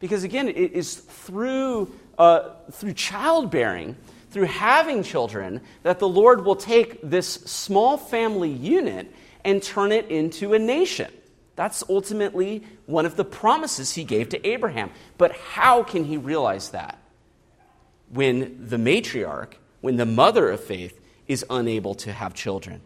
Because 0.00 0.24
again, 0.24 0.48
it 0.48 0.72
is 0.72 0.96
through, 0.96 1.92
uh, 2.18 2.50
through 2.72 2.94
childbearing, 2.94 3.96
through 4.30 4.46
having 4.46 5.02
children, 5.02 5.60
that 5.84 6.00
the 6.00 6.08
Lord 6.08 6.44
will 6.44 6.56
take 6.56 6.98
this 7.02 7.28
small 7.28 7.96
family 7.96 8.50
unit 8.50 9.14
and 9.44 9.62
turn 9.62 9.92
it 9.92 10.10
into 10.10 10.54
a 10.54 10.58
nation. 10.58 11.10
That's 11.54 11.84
ultimately 11.88 12.64
one 12.86 13.06
of 13.06 13.14
the 13.16 13.24
promises 13.24 13.92
he 13.92 14.04
gave 14.04 14.30
to 14.30 14.46
Abraham. 14.46 14.90
But 15.18 15.32
how 15.32 15.82
can 15.82 16.04
he 16.04 16.16
realize 16.16 16.70
that? 16.70 16.98
when 18.12 18.68
the 18.68 18.76
matriarch, 18.76 19.54
when 19.80 19.96
the 19.96 20.06
mother 20.06 20.50
of 20.50 20.62
faith, 20.62 21.00
is 21.26 21.44
unable 21.48 21.94
to 21.94 22.12
have 22.12 22.34
children. 22.34 22.80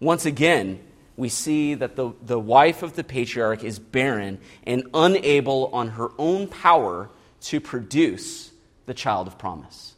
Once 0.00 0.26
again, 0.26 0.78
we 1.16 1.28
see 1.28 1.74
that 1.74 1.96
the, 1.96 2.12
the 2.22 2.38
wife 2.38 2.82
of 2.82 2.94
the 2.94 3.04
patriarch 3.04 3.64
is 3.64 3.78
barren 3.78 4.38
and 4.64 4.88
unable 4.92 5.66
on 5.72 5.88
her 5.88 6.10
own 6.18 6.46
power 6.46 7.10
to 7.42 7.60
produce 7.60 8.52
the 8.86 8.94
child 8.94 9.26
of 9.26 9.38
promise, 9.38 9.94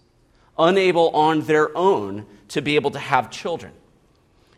unable 0.59 1.11
on 1.11 1.43
their 1.43 1.77
own 1.77 2.27
to 2.49 2.63
be 2.63 2.77
able 2.77 2.91
to 2.93 2.99
have 2.99 3.31
children. 3.31 3.73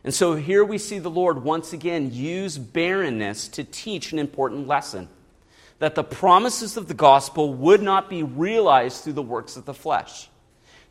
And 0.03 0.15
so 0.15 0.35
here 0.35 0.65
we 0.65 0.79
see 0.79 0.99
the 0.99 1.11
Lord 1.11 1.43
once 1.43 1.73
again 1.73 2.13
use 2.13 2.57
barrenness 2.57 3.49
to 3.49 3.65
teach 3.65 4.13
an 4.13 4.19
important 4.19 4.67
lesson 4.67 5.09
that 5.79 5.95
the 5.95 6.05
promises 6.05 6.77
of 6.77 6.89
the 6.89 6.95
gospel 6.95 7.53
would 7.53 7.83
not 7.83 8.09
be 8.09 8.23
realized 8.23 9.03
through 9.03 9.15
the 9.15 9.23
works 9.23 9.57
of 9.57 9.65
the 9.65 9.75
flesh. 9.75 10.30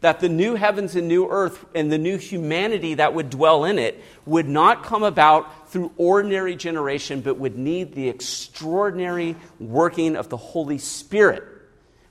That 0.02 0.22
the 0.22 0.30
new 0.30 0.56
heavens 0.56 0.96
and 0.96 1.08
new 1.08 1.30
earth 1.30 1.66
and 1.76 1.92
the 1.92 1.98
new 1.98 2.18
humanity 2.18 2.96
that 2.96 3.14
would 3.14 3.30
dwell 3.30 3.66
in 3.66 3.78
it 3.78 4.02
would 4.26 4.48
not 4.48 4.84
come 4.84 5.04
about 5.04 5.70
through 5.70 5.92
ordinary 5.98 6.56
generation, 6.56 7.22
but 7.22 7.38
would 7.38 7.58
need 7.58 7.94
the 7.94 8.08
extraordinary 8.08 9.36
working 9.60 10.16
of 10.16 10.30
the 10.30 10.38
Holy 10.38 10.78
Spirit, 10.78 11.44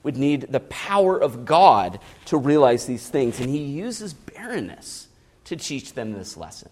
would 0.03 0.17
need 0.17 0.43
the 0.51 0.61
power 0.61 1.19
of 1.19 1.45
God 1.45 1.99
to 2.27 2.37
realize 2.37 2.85
these 2.87 3.09
things. 3.09 3.41
And 3.41 3.49
he 3.49 3.59
uses 3.59 4.13
barrenness 4.13 5.09
to 5.45 5.57
teach 5.57 5.95
them 5.95 6.13
this 6.13 6.37
lesson. 6.37 6.69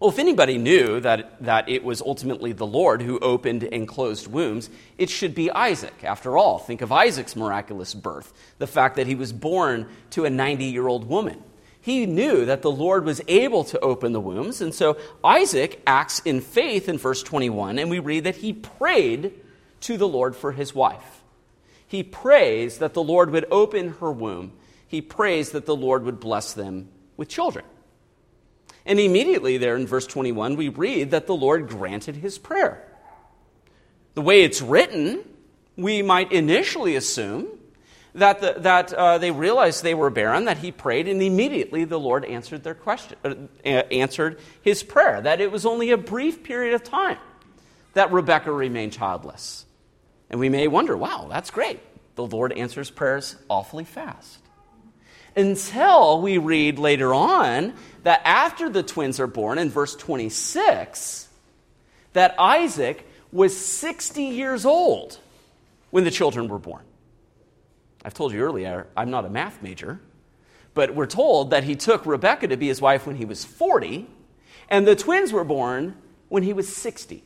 Well, 0.00 0.10
if 0.10 0.20
anybody 0.20 0.58
knew 0.58 1.00
that, 1.00 1.42
that 1.42 1.68
it 1.68 1.82
was 1.82 2.00
ultimately 2.00 2.52
the 2.52 2.66
Lord 2.66 3.02
who 3.02 3.18
opened 3.18 3.64
and 3.64 3.88
closed 3.88 4.28
wombs, 4.28 4.70
it 4.96 5.10
should 5.10 5.34
be 5.34 5.50
Isaac. 5.50 6.04
After 6.04 6.36
all, 6.36 6.58
think 6.58 6.82
of 6.82 6.92
Isaac's 6.92 7.34
miraculous 7.34 7.94
birth, 7.94 8.32
the 8.58 8.68
fact 8.68 8.94
that 8.96 9.08
he 9.08 9.16
was 9.16 9.32
born 9.32 9.88
to 10.10 10.24
a 10.24 10.30
90 10.30 10.66
year 10.66 10.86
old 10.86 11.08
woman. 11.08 11.42
He 11.80 12.06
knew 12.06 12.44
that 12.44 12.62
the 12.62 12.70
Lord 12.70 13.04
was 13.04 13.20
able 13.26 13.64
to 13.64 13.80
open 13.80 14.12
the 14.12 14.20
wombs, 14.20 14.60
and 14.60 14.74
so 14.74 14.98
Isaac 15.24 15.82
acts 15.86 16.20
in 16.20 16.42
faith 16.42 16.88
in 16.88 16.98
verse 16.98 17.22
21, 17.22 17.78
and 17.78 17.90
we 17.90 17.98
read 17.98 18.24
that 18.24 18.36
he 18.36 18.52
prayed 18.52 19.32
to 19.80 19.96
the 19.96 20.08
Lord 20.08 20.36
for 20.36 20.52
his 20.52 20.74
wife. 20.74 21.22
He 21.86 22.02
prays 22.02 22.78
that 22.78 22.94
the 22.94 23.02
Lord 23.02 23.30
would 23.30 23.46
open 23.50 23.94
her 24.00 24.12
womb. 24.12 24.52
He 24.86 25.00
prays 25.00 25.50
that 25.50 25.66
the 25.66 25.76
Lord 25.76 26.04
would 26.04 26.20
bless 26.20 26.52
them 26.52 26.88
with 27.16 27.28
children. 27.28 27.64
And 28.88 28.98
immediately 28.98 29.58
there 29.58 29.76
in 29.76 29.86
verse 29.86 30.06
21, 30.06 30.56
we 30.56 30.70
read 30.70 31.10
that 31.10 31.26
the 31.26 31.36
Lord 31.36 31.68
granted 31.68 32.16
his 32.16 32.38
prayer. 32.38 32.82
The 34.14 34.22
way 34.22 34.42
it's 34.42 34.62
written, 34.62 35.22
we 35.76 36.00
might 36.00 36.32
initially 36.32 36.96
assume 36.96 37.48
that, 38.14 38.40
the, 38.40 38.54
that 38.60 38.94
uh, 38.94 39.18
they 39.18 39.30
realized 39.30 39.82
they 39.82 39.94
were 39.94 40.08
barren, 40.08 40.46
that 40.46 40.58
he 40.58 40.72
prayed, 40.72 41.06
and 41.06 41.22
immediately 41.22 41.84
the 41.84 42.00
Lord 42.00 42.24
answered 42.24 42.64
their 42.64 42.74
question, 42.74 43.18
uh, 43.22 43.68
answered 43.68 44.40
his 44.62 44.82
prayer. 44.82 45.20
That 45.20 45.42
it 45.42 45.52
was 45.52 45.66
only 45.66 45.90
a 45.90 45.98
brief 45.98 46.42
period 46.42 46.72
of 46.72 46.82
time 46.82 47.18
that 47.92 48.10
Rebecca 48.10 48.50
remained 48.50 48.94
childless. 48.94 49.66
And 50.30 50.40
we 50.40 50.48
may 50.48 50.66
wonder, 50.66 50.96
wow, 50.96 51.26
that's 51.28 51.50
great. 51.50 51.80
The 52.14 52.26
Lord 52.26 52.52
answers 52.52 52.90
prayers 52.90 53.36
awfully 53.50 53.84
fast. 53.84 54.38
Until 55.38 56.20
we 56.20 56.36
read 56.36 56.80
later 56.80 57.14
on 57.14 57.72
that 58.02 58.22
after 58.24 58.68
the 58.68 58.82
twins 58.82 59.20
are 59.20 59.28
born, 59.28 59.56
in 59.58 59.70
verse 59.70 59.94
26, 59.94 61.28
that 62.12 62.34
Isaac 62.40 63.08
was 63.30 63.56
60 63.56 64.20
years 64.20 64.66
old 64.66 65.20
when 65.90 66.02
the 66.02 66.10
children 66.10 66.48
were 66.48 66.58
born. 66.58 66.82
I've 68.04 68.14
told 68.14 68.32
you 68.32 68.40
earlier, 68.40 68.88
I'm 68.96 69.10
not 69.12 69.26
a 69.26 69.30
math 69.30 69.62
major, 69.62 70.00
but 70.74 70.96
we're 70.96 71.06
told 71.06 71.50
that 71.50 71.62
he 71.62 71.76
took 71.76 72.04
Rebekah 72.04 72.48
to 72.48 72.56
be 72.56 72.66
his 72.66 72.80
wife 72.80 73.06
when 73.06 73.14
he 73.14 73.24
was 73.24 73.44
40, 73.44 74.08
and 74.68 74.88
the 74.88 74.96
twins 74.96 75.32
were 75.32 75.44
born 75.44 75.94
when 76.28 76.42
he 76.42 76.52
was 76.52 76.74
60. 76.74 77.22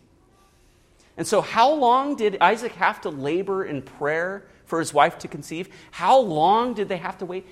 And 1.17 1.27
so, 1.27 1.41
how 1.41 1.73
long 1.73 2.17
did 2.17 2.37
Isaac 2.43 2.73
have 2.73 3.01
to 3.03 3.09
labor 3.09 3.65
in 3.65 3.81
prayer 3.81 4.45
for 4.67 4.81
his 4.81 4.93
wife 4.93 5.19
to 5.21 5.29
conceive? 5.29 5.71
How 5.93 6.19
long 6.19 6.75
did 6.75 6.91
they 6.91 6.99
have 6.99 7.17
to 7.19 7.25
wait? 7.25 7.47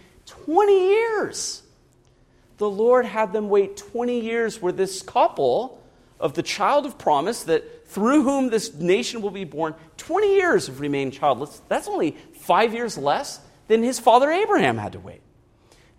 20 0.44 0.88
years. 0.88 1.62
The 2.58 2.68
Lord 2.68 3.06
had 3.06 3.32
them 3.32 3.48
wait 3.48 3.76
20 3.76 4.20
years 4.20 4.60
where 4.60 4.72
this 4.72 5.02
couple 5.02 5.82
of 6.18 6.34
the 6.34 6.42
child 6.42 6.86
of 6.86 6.98
promise 6.98 7.44
that 7.44 7.88
through 7.88 8.22
whom 8.22 8.50
this 8.50 8.74
nation 8.74 9.22
will 9.22 9.30
be 9.30 9.44
born, 9.44 9.74
20 9.96 10.34
years 10.34 10.66
have 10.66 10.80
remained 10.80 11.12
childless. 11.12 11.60
That's 11.68 11.88
only 11.88 12.16
five 12.34 12.74
years 12.74 12.98
less 12.98 13.40
than 13.68 13.82
his 13.82 13.98
father 13.98 14.30
Abraham 14.30 14.78
had 14.78 14.92
to 14.92 15.00
wait. 15.00 15.22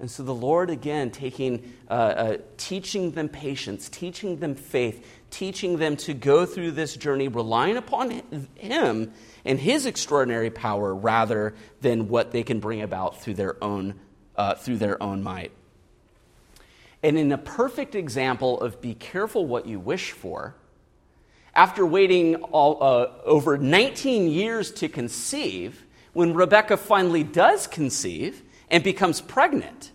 And 0.02 0.10
so 0.10 0.24
the 0.24 0.34
Lord, 0.34 0.72
again, 0.72 1.12
taking, 1.12 1.74
uh, 1.88 1.94
uh, 1.94 2.38
teaching 2.58 3.12
them 3.12 3.30
patience, 3.30 3.88
teaching 3.88 4.38
them 4.38 4.56
faith, 4.56 5.06
teaching 5.30 5.78
them 5.78 5.96
to 5.98 6.16
go 6.16 6.44
through 6.48 6.72
this 6.72 6.96
journey, 6.96 7.28
relying 7.28 7.78
upon 7.78 8.24
Him 8.56 9.14
and 9.46 9.60
His 9.60 9.86
extraordinary 9.86 10.50
power 10.50 10.94
rather 10.94 11.54
than 11.82 12.08
what 12.08 12.32
they 12.32 12.42
can 12.42 12.60
bring 12.60 12.82
about 12.82 13.22
through 13.22 13.36
their 13.36 13.64
own, 13.64 14.00
uh, 14.42 14.56
through 14.56 14.78
their 14.78 15.02
own 15.04 15.22
might. 15.22 15.52
And 17.04 17.16
in 17.16 17.32
a 17.32 17.38
perfect 17.38 17.94
example 17.94 18.60
of 18.60 18.82
be 18.82 18.96
careful 18.96 19.46
what 19.46 19.68
you 19.68 19.80
wish 19.80 20.14
for, 20.14 20.56
after 21.54 21.86
waiting 21.86 22.38
all, 22.38 22.82
uh, 22.82 23.12
over 23.24 23.60
19 23.60 24.32
years 24.32 24.72
to 24.72 24.90
conceive, 24.90 25.86
when 26.14 26.34
Rebecca 26.34 26.76
finally 26.76 27.24
does 27.24 27.68
conceive 27.68 28.42
and 28.68 28.84
becomes 28.84 29.22
pregnant, 29.22 29.92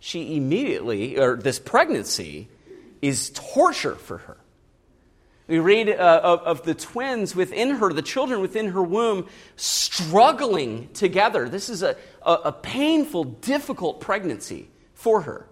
she 0.00 0.36
immediately, 0.36 1.18
or 1.18 1.36
this 1.36 1.58
pregnancy, 1.58 2.48
is 3.02 3.30
torture 3.34 3.96
for 3.96 4.18
her. 4.18 4.38
We 5.48 5.60
read 5.60 5.88
uh, 5.88 6.20
of, 6.24 6.40
of, 6.40 6.62
the 6.64 6.74
twins 6.74 7.36
within 7.36 7.76
her, 7.76 7.92
the 7.92 8.02
children 8.02 8.40
within 8.40 8.70
her 8.70 8.82
womb, 8.82 9.28
struggling 9.54 10.88
together. 10.92 11.48
This 11.48 11.68
is 11.68 11.84
a, 11.84 11.96
a, 12.22 12.32
a 12.32 12.52
painful, 12.52 13.24
difficult 13.24 14.00
pregnancy 14.00 14.68
for 14.94 15.20
her. 15.20 15.46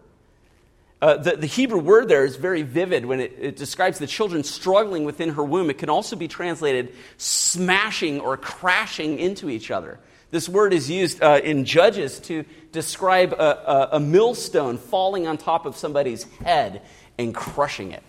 Uh, 1.01 1.19
the, 1.19 1.37
the, 1.37 1.47
Hebrew 1.47 1.79
word 1.79 2.09
there 2.09 2.25
is 2.25 2.37
very 2.37 2.63
vivid 2.63 3.05
when 3.05 3.21
it, 3.21 3.37
it, 3.39 3.57
describes 3.57 3.99
the 3.99 4.07
children 4.07 4.43
struggling 4.43 5.05
within 5.05 5.31
her 5.31 5.45
womb. 5.45 5.69
It 5.69 5.79
can 5.79 5.91
also 5.91 6.17
be 6.17 6.29
translated 6.29 6.95
smashing 7.19 8.21
or 8.21 8.37
crashing 8.37 9.19
into 9.19 9.51
each 9.51 9.71
other. 9.71 10.01
This 10.31 10.49
word 10.49 10.73
is 10.73 10.91
used 10.91 11.23
uh, 11.23 11.41
in 11.45 11.67
Judges 11.67 12.19
to 12.21 12.45
describe 12.73 13.35
a, 13.35 13.37
a, 13.37 13.89
a 13.93 14.01
millstone 14.01 14.79
falling 14.79 15.27
on 15.29 15.37
top 15.37 15.67
of 15.67 15.77
somebody's 15.77 16.25
head 16.43 16.83
and 17.19 17.35
crushing 17.35 17.93
it. 17.93 18.03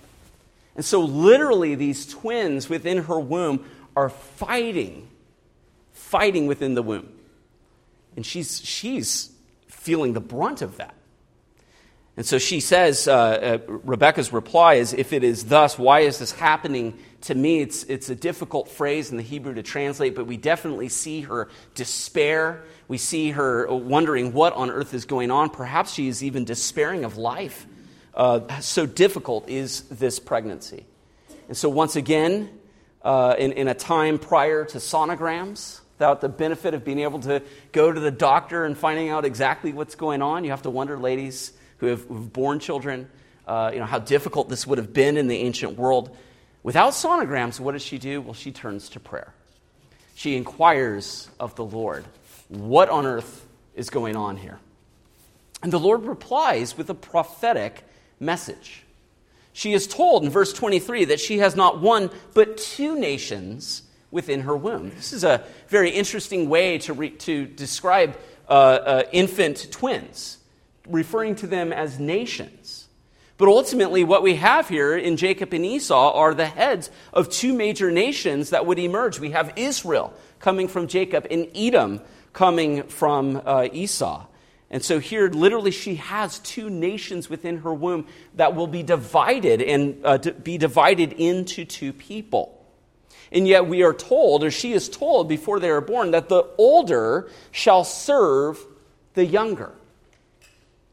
And 0.75 0.83
so, 0.83 1.01
literally, 1.01 1.75
these 1.75 2.05
twins 2.05 2.69
within 2.69 3.03
her 3.03 3.19
womb 3.19 3.65
are 3.95 4.09
fighting, 4.09 5.07
fighting 5.93 6.47
within 6.47 6.75
the 6.75 6.83
womb. 6.83 7.09
And 8.15 8.25
she's, 8.25 8.61
she's 8.61 9.31
feeling 9.67 10.13
the 10.13 10.21
brunt 10.21 10.61
of 10.61 10.77
that. 10.77 10.95
And 12.17 12.25
so 12.25 12.37
she 12.37 12.61
says, 12.61 13.07
uh, 13.07 13.13
uh, 13.13 13.57
Rebecca's 13.67 14.31
reply 14.31 14.75
is, 14.75 14.93
If 14.93 15.11
it 15.11 15.23
is 15.23 15.45
thus, 15.45 15.77
why 15.77 16.01
is 16.01 16.19
this 16.19 16.31
happening 16.31 16.97
to 17.21 17.35
me? 17.35 17.59
It's, 17.59 17.83
it's 17.83 18.09
a 18.09 18.15
difficult 18.15 18.69
phrase 18.69 19.11
in 19.11 19.17
the 19.17 19.23
Hebrew 19.23 19.53
to 19.53 19.63
translate, 19.63 20.15
but 20.15 20.25
we 20.25 20.37
definitely 20.37 20.87
see 20.87 21.21
her 21.21 21.49
despair. 21.73 22.63
We 22.87 22.97
see 22.97 23.31
her 23.31 23.67
wondering 23.67 24.31
what 24.31 24.53
on 24.53 24.69
earth 24.69 24.93
is 24.93 25.03
going 25.03 25.29
on. 25.29 25.49
Perhaps 25.49 25.93
she 25.93 26.07
is 26.07 26.23
even 26.23 26.45
despairing 26.45 27.03
of 27.03 27.17
life. 27.17 27.67
Uh, 28.15 28.61
so 28.61 28.85
difficult 28.85 29.49
is 29.49 29.81
this 29.83 30.19
pregnancy. 30.19 30.85
And 31.47 31.57
so, 31.57 31.67
once 31.69 31.95
again, 31.95 32.49
uh, 33.03 33.35
in, 33.37 33.51
in 33.51 33.67
a 33.67 33.73
time 33.73 34.17
prior 34.19 34.63
to 34.65 34.77
sonograms, 34.77 35.81
without 35.97 36.21
the 36.21 36.29
benefit 36.29 36.73
of 36.73 36.85
being 36.85 36.99
able 36.99 37.19
to 37.19 37.41
go 37.71 37.91
to 37.91 37.99
the 37.99 38.11
doctor 38.11 38.65
and 38.65 38.77
finding 38.77 39.09
out 39.09 39.25
exactly 39.25 39.73
what's 39.73 39.95
going 39.95 40.21
on, 40.21 40.43
you 40.43 40.51
have 40.51 40.61
to 40.61 40.69
wonder, 40.69 40.97
ladies 40.97 41.51
who 41.77 41.87
have 41.87 42.03
who've 42.05 42.31
born 42.31 42.59
children, 42.59 43.09
uh, 43.47 43.71
you 43.73 43.79
know, 43.79 43.85
how 43.85 43.99
difficult 43.99 44.47
this 44.47 44.65
would 44.65 44.77
have 44.77 44.93
been 44.93 45.17
in 45.17 45.27
the 45.27 45.37
ancient 45.37 45.77
world. 45.77 46.15
Without 46.63 46.93
sonograms, 46.93 47.59
what 47.59 47.73
does 47.73 47.83
she 47.83 47.97
do? 47.97 48.21
Well, 48.21 48.33
she 48.33 48.51
turns 48.51 48.89
to 48.89 48.99
prayer. 48.99 49.33
She 50.15 50.35
inquires 50.37 51.29
of 51.39 51.53
the 51.55 51.65
Lord, 51.65 52.05
what 52.47 52.89
on 52.89 53.05
earth 53.05 53.45
is 53.75 53.89
going 53.89 54.15
on 54.15 54.37
here? 54.37 54.57
And 55.61 55.71
the 55.71 55.79
Lord 55.79 56.05
replies 56.05 56.77
with 56.77 56.89
a 56.89 56.95
prophetic 56.95 57.83
message. 58.25 58.83
She 59.53 59.73
is 59.73 59.87
told 59.87 60.23
in 60.23 60.29
verse 60.29 60.51
23 60.51 61.05
that 61.05 61.19
she 61.19 61.37
has 61.37 61.55
not 61.55 61.79
one, 61.79 62.09
but 62.33 62.57
two 62.57 62.99
nations 62.99 63.83
within 64.11 64.41
her 64.41 64.55
womb. 64.55 64.89
This 64.89 65.13
is 65.13 65.23
a 65.23 65.43
very 65.69 65.91
interesting 65.91 66.49
way 66.49 66.77
to, 66.79 66.93
re- 66.93 67.09
to 67.11 67.45
describe 67.45 68.17
uh, 68.49 68.51
uh, 68.51 69.03
infant 69.11 69.71
twins 69.71 70.39
referring 70.87 71.35
to 71.35 71.47
them 71.47 71.73
as 71.73 71.99
nations. 71.99 72.87
But 73.37 73.49
ultimately, 73.49 74.03
what 74.03 74.23
we 74.23 74.35
have 74.35 74.69
here 74.69 74.95
in 74.95 75.17
Jacob 75.17 75.53
and 75.53 75.65
Esau 75.65 76.13
are 76.13 76.33
the 76.33 76.45
heads 76.45 76.89
of 77.11 77.29
two 77.29 77.53
major 77.53 77.91
nations 77.91 78.51
that 78.51 78.65
would 78.65 78.79
emerge. 78.79 79.19
We 79.19 79.31
have 79.31 79.53
Israel 79.57 80.13
coming 80.39 80.67
from 80.67 80.87
Jacob 80.87 81.27
and 81.29 81.47
Edom 81.55 82.01
coming 82.31 82.83
from 82.83 83.41
uh, 83.45 83.67
Esau. 83.73 84.25
And 84.71 84.83
so 84.83 84.99
here, 84.99 85.29
literally, 85.29 85.71
she 85.71 85.95
has 85.95 86.39
two 86.39 86.69
nations 86.69 87.29
within 87.29 87.59
her 87.59 87.73
womb 87.73 88.07
that 88.35 88.55
will 88.55 88.67
be 88.67 88.83
divided 88.83 89.61
and 89.61 90.01
uh, 90.03 90.17
be 90.17 90.57
divided 90.57 91.13
into 91.13 91.65
two 91.65 91.93
people. 91.93 92.51
And 93.31 93.47
yet, 93.47 93.67
we 93.67 93.83
are 93.83 93.93
told, 93.93 94.43
or 94.43 94.51
she 94.51 94.73
is 94.73 94.89
told 94.89 95.29
before 95.29 95.59
they 95.59 95.69
are 95.69 95.81
born, 95.81 96.11
that 96.11 96.29
the 96.29 96.43
older 96.57 97.29
shall 97.51 97.83
serve 97.83 98.59
the 99.13 99.25
younger. 99.25 99.71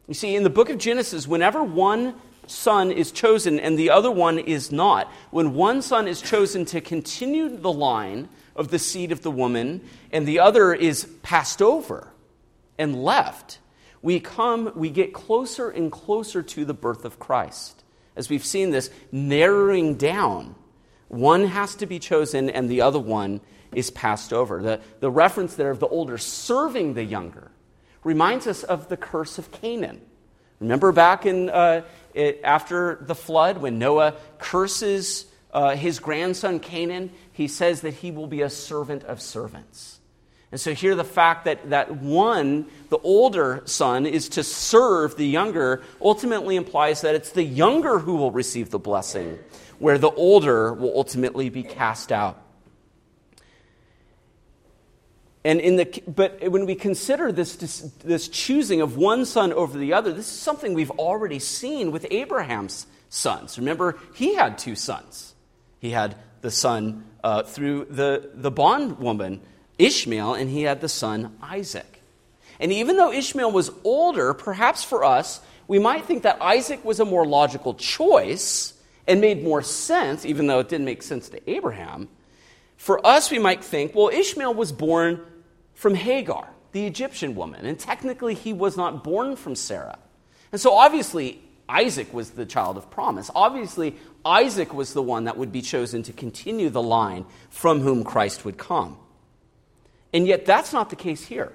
You 0.09 0.15
see, 0.15 0.37
in 0.37 0.43
the 0.43 0.51
book 0.51 0.69
of 0.69 0.79
Genesis, 0.79 1.27
whenever 1.27 1.63
one 1.63 2.15
son 2.47 2.91
is 2.91 3.13
chosen 3.13 3.59
and 3.59 3.79
the 3.79 3.91
other 3.91 4.11
one 4.11 4.39
is 4.39 4.71
not, 4.71 5.11
when 5.31 5.55
one 5.55 5.81
son 5.81 6.09
is 6.09 6.21
chosen 6.21 6.65
to 6.67 6.81
continue 6.81 7.49
the 7.49 7.73
line 7.73 8.29
of 8.55 8.69
the 8.69 8.79
seed 8.79 9.13
of 9.13 9.23
the 9.23 9.31
woman 9.31 9.81
and 10.11 10.27
the 10.27 10.41
other 10.41 10.75
is 10.75 11.07
passed 11.23 11.63
over 11.63 12.13
and 12.79 13.03
left, 13.03 13.59
we 14.03 14.19
come, 14.21 14.73
we 14.75 14.91
get 14.91 15.13
closer 15.13 15.71
and 15.71 15.91
closer 15.91 16.43
to 16.43 16.65
the 16.65 16.75
birth 16.75 17.05
of 17.05 17.19
Christ. 17.19 17.83
As 18.17 18.29
we've 18.29 18.45
seen 18.45 18.71
this 18.71 18.91
narrowing 19.11 19.95
down, 19.95 20.55
one 21.09 21.47
has 21.47 21.77
to 21.77 21.87
be 21.87 21.99
chosen 21.99 22.51
and 22.51 22.69
the 22.69 22.81
other 22.81 22.99
one 22.99 23.41
is 23.73 23.91
passed 23.91 24.33
over. 24.33 24.61
The, 24.61 24.81
the 25.01 25.11
reference 25.11 25.55
there 25.55 25.71
of 25.71 25.79
the 25.79 25.87
older 25.87 26.19
serving 26.19 26.95
the 26.95 27.05
younger 27.05 27.51
reminds 28.05 28.47
us 28.47 28.65
of 28.65 28.89
the 28.89 28.97
curse 28.97 29.39
of 29.39 29.51
Canaan. 29.53 30.01
Remember 30.59 30.93
back 30.93 31.25
in, 31.25 31.49
uh, 31.49 31.83
it, 32.13 32.41
after 32.45 32.99
the 33.01 33.15
flood 33.15 33.59
when 33.59 33.79
Noah 33.79 34.15
curses 34.39 35.27
uh, 35.53 35.77
his 35.77 35.99
grandson 35.99 36.61
Canaan, 36.61 37.11
he 37.33 37.49
says 37.49 37.83
that 37.83 37.95
he 37.95 38.11
will 38.11 38.27
be 38.27 38.43
a 38.43 38.51
servant 38.51 39.05
of 39.05 39.21
servants. 39.21 40.01
And 40.53 40.61
so 40.61 40.75
here 40.75 40.95
the 40.95 41.03
fact 41.03 41.47
that, 41.47 41.71
that 41.71 41.97
one, 41.97 42.67
the 42.91 42.99
older 42.99 43.63
son, 43.65 44.05
is 44.05 44.29
to 44.31 44.45
serve 44.45 45.17
the 45.17 45.27
younger 45.27 45.83
ultimately 46.01 46.57
implies 46.57 47.01
that 47.01 47.15
it's 47.15 47.31
the 47.31 47.43
younger 47.43 47.99
who 47.99 48.17
will 48.17 48.31
receive 48.31 48.69
the 48.69 48.79
blessing, 48.79 49.39
where 49.79 49.97
the 49.97 50.11
older 50.11 50.75
will 50.75 50.95
ultimately 50.95 51.49
be 51.49 51.63
cast 51.63 52.13
out. 52.13 52.39
And 55.45 55.59
in 55.59 55.77
the, 55.77 56.03
but 56.07 56.51
when 56.51 56.67
we 56.67 56.75
consider 56.75 57.33
this, 57.33 57.57
this, 58.05 58.29
choosing 58.29 58.81
of 58.81 58.97
one 58.97 59.25
son 59.25 59.53
over 59.53 59.77
the 59.77 59.95
other, 59.95 60.13
this 60.13 60.27
is 60.27 60.39
something 60.39 60.75
we've 60.75 60.91
already 60.93 61.41
seen 61.41 61.91
with 61.91 62.07
Abraham's 62.11 62.87
sons. 63.09 63.59
Remember, 63.59 63.99
he 64.15 64.35
had 64.35 64.57
two 64.59 64.77
sons. 64.77 65.35
He 65.81 65.91
had 65.91 66.15
the 66.43 66.51
son 66.51 67.07
uh, 67.25 67.43
through 67.43 67.87
the, 67.87 68.31
the 68.35 68.53
bondwoman, 68.53 69.41
Ishmael, 69.79 70.35
and 70.35 70.51
he 70.51 70.63
had 70.63 70.81
the 70.81 70.89
son 70.89 71.37
Isaac. 71.43 72.03
And 72.61 72.73
even 72.73 72.97
though 72.97 73.13
Ishmael 73.13 73.51
was 73.51 73.71
older, 73.83 74.35
perhaps 74.35 74.85
for 74.85 75.05
us, 75.05 75.41
we 75.67 75.79
might 75.79 76.05
think 76.05 76.23
that 76.23 76.41
Isaac 76.41 76.85
was 76.85 77.01
a 77.01 77.05
more 77.05 77.27
logical 77.27 77.75
choice 77.75 78.75
and 79.07 79.21
made 79.21 79.43
more 79.43 79.63
sense, 79.63 80.25
even 80.25 80.47
though 80.47 80.61
it 80.61 80.69
didn't 80.69 80.85
make 80.85 81.03
sense 81.03 81.29
to 81.31 81.51
Abraham. 81.51 82.09
For 82.77 83.05
us, 83.07 83.31
we 83.31 83.39
might 83.39 83.65
think, 83.65 83.95
well, 83.95 84.09
Ishmael 84.09 84.55
was 84.55 84.73
born 84.73 85.21
from 85.75 85.95
Hagar, 85.95 86.49
the 86.73 86.87
Egyptian 86.87 87.35
woman, 87.35 87.67
and 87.67 87.79
technically 87.79 88.35
he 88.35 88.53
was 88.53 88.77
not 88.77 89.03
born 89.03 89.37
from 89.37 89.55
Sarah. 89.55 89.99
And 90.53 90.61
so 90.61 90.75
obviously, 90.75 91.41
Isaac 91.69 92.13
was 92.13 92.31
the 92.31 92.45
child 92.45 92.77
of 92.77 92.91
promise. 92.91 93.31
Obviously, 93.35 93.97
Isaac 94.25 94.75
was 94.75 94.93
the 94.93 95.03
one 95.03 95.25
that 95.25 95.37
would 95.37 95.51
be 95.51 95.63
chosen 95.63 96.03
to 96.05 96.13
continue 96.13 96.71
the 96.71 96.83
line 96.83 97.25
from 97.51 97.81
whom 97.81 98.05
Christ 98.05 98.45
would 98.45 98.59
come. 98.59 98.97
And 100.13 100.27
yet, 100.27 100.45
that's 100.45 100.73
not 100.73 100.91
the 100.91 100.97
case 100.97 101.25
here. 101.25 101.53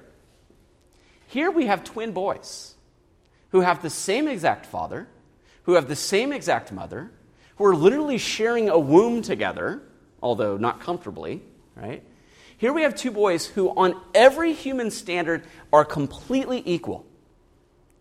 Here 1.28 1.52
we 1.52 1.66
have 1.66 1.84
twin 1.84 2.12
boys 2.12 2.76
who 3.52 3.62
have 3.62 3.82
the 3.82 3.90
same 3.90 4.28
exact 4.28 4.66
father, 4.66 5.08
who 5.64 5.74
have 5.74 5.88
the 5.88 5.96
same 5.96 6.32
exact 6.32 6.72
mother, 6.72 7.12
who 7.58 7.66
are 7.66 7.76
literally 7.76 8.18
sharing 8.18 8.70
a 8.70 8.80
womb 8.80 9.22
together, 9.22 9.82
although 10.22 10.58
not 10.58 10.80
comfortably, 10.80 11.42
right? 11.76 12.04
Here 12.58 12.74
we 12.74 12.82
have 12.82 12.96
two 12.96 13.12
boys 13.12 13.46
who, 13.46 13.70
on 13.70 14.00
every 14.16 14.54
human 14.54 14.90
standard, 14.90 15.44
are 15.72 15.86
completely 15.86 16.64
equal. 16.66 17.06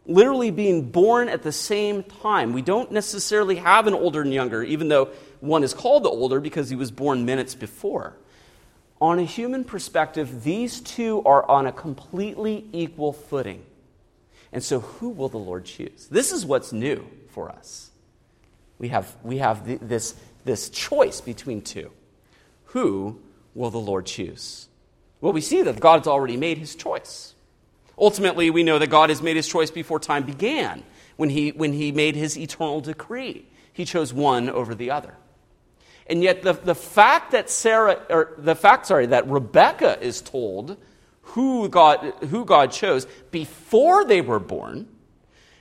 Literally 0.06 0.50
being 0.50 0.90
born 0.90 1.28
at 1.28 1.42
the 1.42 1.52
same 1.52 2.02
time. 2.02 2.52
We 2.52 2.62
don't 2.62 2.92
necessarily 2.92 3.56
have 3.56 3.86
an 3.86 3.94
older 3.94 4.22
and 4.22 4.32
younger, 4.32 4.62
even 4.62 4.88
though 4.88 5.10
one 5.40 5.62
is 5.62 5.74
called 5.74 6.04
the 6.04 6.08
older 6.08 6.40
because 6.40 6.70
he 6.70 6.76
was 6.76 6.90
born 6.90 7.24
minutes 7.26 7.54
before. 7.54 8.16
On 9.00 9.18
a 9.18 9.24
human 9.24 9.64
perspective, 9.64 10.42
these 10.42 10.80
two 10.80 11.22
are 11.24 11.48
on 11.48 11.66
a 11.66 11.72
completely 11.72 12.66
equal 12.72 13.12
footing. 13.12 13.64
And 14.52 14.62
so, 14.62 14.80
who 14.80 15.10
will 15.10 15.28
the 15.28 15.38
Lord 15.38 15.66
choose? 15.66 16.06
This 16.10 16.32
is 16.32 16.46
what's 16.46 16.72
new 16.72 17.06
for 17.28 17.50
us. 17.50 17.90
We 18.78 18.88
have, 18.88 19.14
we 19.22 19.38
have 19.38 19.66
the, 19.66 19.76
this, 19.76 20.14
this 20.44 20.70
choice 20.70 21.20
between 21.20 21.62
two. 21.62 21.90
Who 22.66 23.20
will 23.54 23.70
the 23.70 23.78
Lord 23.78 24.06
choose? 24.06 24.68
Well, 25.20 25.32
we 25.32 25.40
see 25.40 25.62
that 25.62 25.80
God's 25.80 26.06
already 26.06 26.36
made 26.36 26.58
his 26.58 26.74
choice. 26.74 27.34
Ultimately, 27.98 28.50
we 28.50 28.62
know 28.62 28.78
that 28.78 28.88
God 28.88 29.10
has 29.10 29.22
made 29.22 29.36
his 29.36 29.48
choice 29.48 29.70
before 29.70 29.98
time 29.98 30.24
began 30.24 30.82
when 31.16 31.30
he, 31.30 31.52
when 31.52 31.72
he 31.72 31.92
made 31.92 32.14
his 32.14 32.38
eternal 32.38 32.80
decree. 32.80 33.46
He 33.72 33.84
chose 33.84 34.12
one 34.12 34.48
over 34.48 34.74
the 34.74 34.90
other. 34.90 35.14
And 36.08 36.22
yet, 36.22 36.42
the, 36.42 36.52
the 36.52 36.74
fact 36.74 37.32
that 37.32 37.50
Sarah, 37.50 38.00
or 38.08 38.34
the 38.38 38.54
fact, 38.54 38.86
sorry, 38.86 39.06
that 39.06 39.28
Rebecca 39.28 40.00
is 40.00 40.20
told 40.20 40.76
who 41.22 41.68
God, 41.68 42.14
who 42.30 42.44
God 42.44 42.70
chose 42.70 43.06
before 43.30 44.04
they 44.04 44.20
were 44.20 44.38
born, 44.38 44.86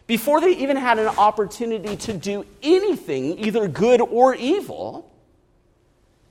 before 0.08 0.40
they 0.40 0.56
even 0.58 0.78
had 0.78 1.00
an 1.00 1.08
opportunity 1.08 1.96
to 1.98 2.14
do 2.14 2.46
anything, 2.62 3.40
either 3.40 3.68
good 3.68 4.02
or 4.02 4.36
evil, 4.36 5.12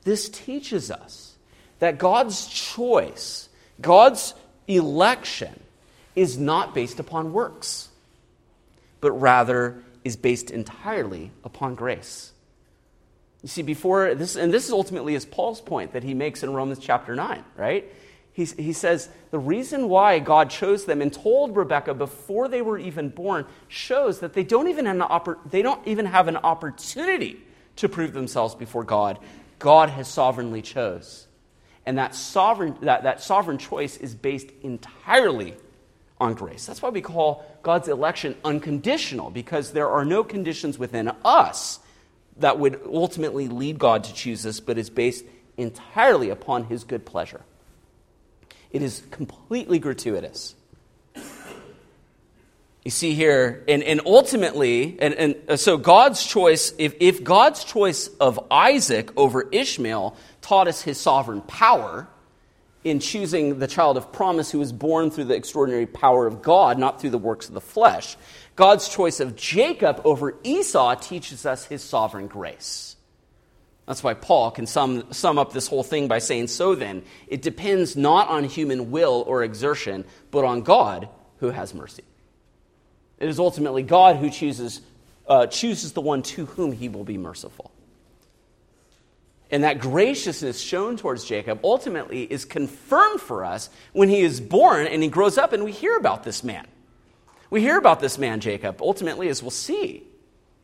this 0.04 0.28
teaches 0.28 0.90
us 0.90 1.34
that 1.80 1.98
God's 1.98 2.46
choice, 2.46 3.48
God's 3.80 4.34
election, 4.68 5.58
is 6.14 6.38
not 6.38 6.72
based 6.72 7.00
upon 7.00 7.32
works, 7.32 7.88
but 9.00 9.10
rather 9.12 9.82
is 10.04 10.16
based 10.16 10.50
entirely 10.50 11.32
upon 11.42 11.74
grace. 11.74 12.30
You 13.44 13.48
see, 13.48 13.60
before 13.60 14.14
this, 14.14 14.36
and 14.36 14.50
this 14.50 14.64
is 14.64 14.72
ultimately 14.72 15.14
is 15.14 15.26
Paul's 15.26 15.60
point 15.60 15.92
that 15.92 16.02
he 16.02 16.14
makes 16.14 16.42
in 16.42 16.54
Romans 16.54 16.78
chapter 16.78 17.14
9, 17.14 17.44
right? 17.58 17.92
He, 18.32 18.46
he 18.46 18.72
says 18.72 19.10
the 19.32 19.38
reason 19.38 19.90
why 19.90 20.18
God 20.18 20.48
chose 20.48 20.86
them 20.86 21.02
and 21.02 21.12
told 21.12 21.54
Rebekah 21.54 21.92
before 21.92 22.48
they 22.48 22.62
were 22.62 22.78
even 22.78 23.10
born 23.10 23.44
shows 23.68 24.20
that 24.20 24.32
they 24.32 24.44
don't 24.44 24.68
even 24.68 24.86
have 24.86 24.96
an, 24.96 25.02
oppor- 25.02 25.50
they 25.50 25.60
don't 25.60 25.86
even 25.86 26.06
have 26.06 26.26
an 26.26 26.38
opportunity 26.38 27.36
to 27.76 27.86
prove 27.86 28.14
themselves 28.14 28.54
before 28.54 28.82
God. 28.82 29.18
God 29.58 29.90
has 29.90 30.08
sovereignly 30.08 30.62
chose. 30.62 31.26
And 31.84 31.98
that 31.98 32.14
sovereign, 32.14 32.78
that, 32.80 33.02
that 33.02 33.20
sovereign 33.20 33.58
choice 33.58 33.98
is 33.98 34.14
based 34.14 34.48
entirely 34.62 35.52
on 36.18 36.32
grace. 36.32 36.64
That's 36.64 36.80
why 36.80 36.88
we 36.88 37.02
call 37.02 37.44
God's 37.62 37.88
election 37.88 38.36
unconditional, 38.42 39.28
because 39.28 39.72
there 39.72 39.90
are 39.90 40.06
no 40.06 40.24
conditions 40.24 40.78
within 40.78 41.12
us 41.26 41.80
that 42.38 42.58
would 42.58 42.80
ultimately 42.86 43.48
lead 43.48 43.78
God 43.78 44.04
to 44.04 44.14
choose 44.14 44.44
us, 44.46 44.60
but 44.60 44.78
is 44.78 44.90
based 44.90 45.24
entirely 45.56 46.30
upon 46.30 46.64
his 46.64 46.84
good 46.84 47.06
pleasure. 47.06 47.42
It 48.70 48.82
is 48.82 49.02
completely 49.10 49.78
gratuitous. 49.78 50.54
You 52.84 52.90
see 52.90 53.14
here, 53.14 53.64
and, 53.66 53.82
and 53.82 54.02
ultimately, 54.04 54.98
and, 55.00 55.14
and 55.14 55.36
uh, 55.48 55.56
so 55.56 55.78
God's 55.78 56.26
choice, 56.26 56.74
if, 56.76 56.94
if 57.00 57.24
God's 57.24 57.64
choice 57.64 58.08
of 58.20 58.38
Isaac 58.50 59.10
over 59.16 59.48
Ishmael 59.50 60.14
taught 60.42 60.68
us 60.68 60.82
his 60.82 61.00
sovereign 61.00 61.40
power 61.40 62.06
in 62.82 63.00
choosing 63.00 63.58
the 63.58 63.66
child 63.66 63.96
of 63.96 64.12
promise 64.12 64.50
who 64.50 64.58
was 64.58 64.70
born 64.70 65.10
through 65.10 65.24
the 65.24 65.34
extraordinary 65.34 65.86
power 65.86 66.26
of 66.26 66.42
God, 66.42 66.78
not 66.78 67.00
through 67.00 67.10
the 67.10 67.18
works 67.18 67.48
of 67.48 67.54
the 67.54 67.60
flesh, 67.60 68.18
God's 68.56 68.88
choice 68.88 69.20
of 69.20 69.34
Jacob 69.36 70.00
over 70.04 70.36
Esau 70.44 70.94
teaches 70.94 71.44
us 71.44 71.64
his 71.64 71.82
sovereign 71.82 72.28
grace. 72.28 72.96
That's 73.86 74.02
why 74.02 74.14
Paul 74.14 74.50
can 74.50 74.66
sum, 74.66 75.12
sum 75.12 75.38
up 75.38 75.52
this 75.52 75.66
whole 75.66 75.82
thing 75.82 76.08
by 76.08 76.18
saying, 76.18 76.46
So 76.46 76.74
then, 76.74 77.02
it 77.26 77.42
depends 77.42 77.96
not 77.96 78.28
on 78.28 78.44
human 78.44 78.90
will 78.90 79.24
or 79.26 79.42
exertion, 79.42 80.04
but 80.30 80.44
on 80.44 80.62
God 80.62 81.08
who 81.38 81.50
has 81.50 81.74
mercy. 81.74 82.04
It 83.18 83.28
is 83.28 83.38
ultimately 83.38 83.82
God 83.82 84.16
who 84.16 84.30
chooses, 84.30 84.80
uh, 85.28 85.46
chooses 85.46 85.92
the 85.92 86.00
one 86.00 86.22
to 86.22 86.46
whom 86.46 86.72
he 86.72 86.88
will 86.88 87.04
be 87.04 87.18
merciful. 87.18 87.70
And 89.50 89.64
that 89.64 89.78
graciousness 89.78 90.60
shown 90.60 90.96
towards 90.96 91.24
Jacob 91.24 91.60
ultimately 91.62 92.22
is 92.24 92.44
confirmed 92.44 93.20
for 93.20 93.44
us 93.44 93.68
when 93.92 94.08
he 94.08 94.20
is 94.20 94.40
born 94.40 94.86
and 94.86 95.02
he 95.02 95.08
grows 95.08 95.36
up 95.36 95.52
and 95.52 95.62
we 95.62 95.72
hear 95.72 95.96
about 95.96 96.24
this 96.24 96.42
man. 96.42 96.66
We 97.54 97.60
hear 97.60 97.78
about 97.78 98.00
this 98.00 98.18
man, 98.18 98.40
Jacob, 98.40 98.82
ultimately, 98.82 99.28
as 99.28 99.40
we'll 99.40 99.52
see. 99.52 100.02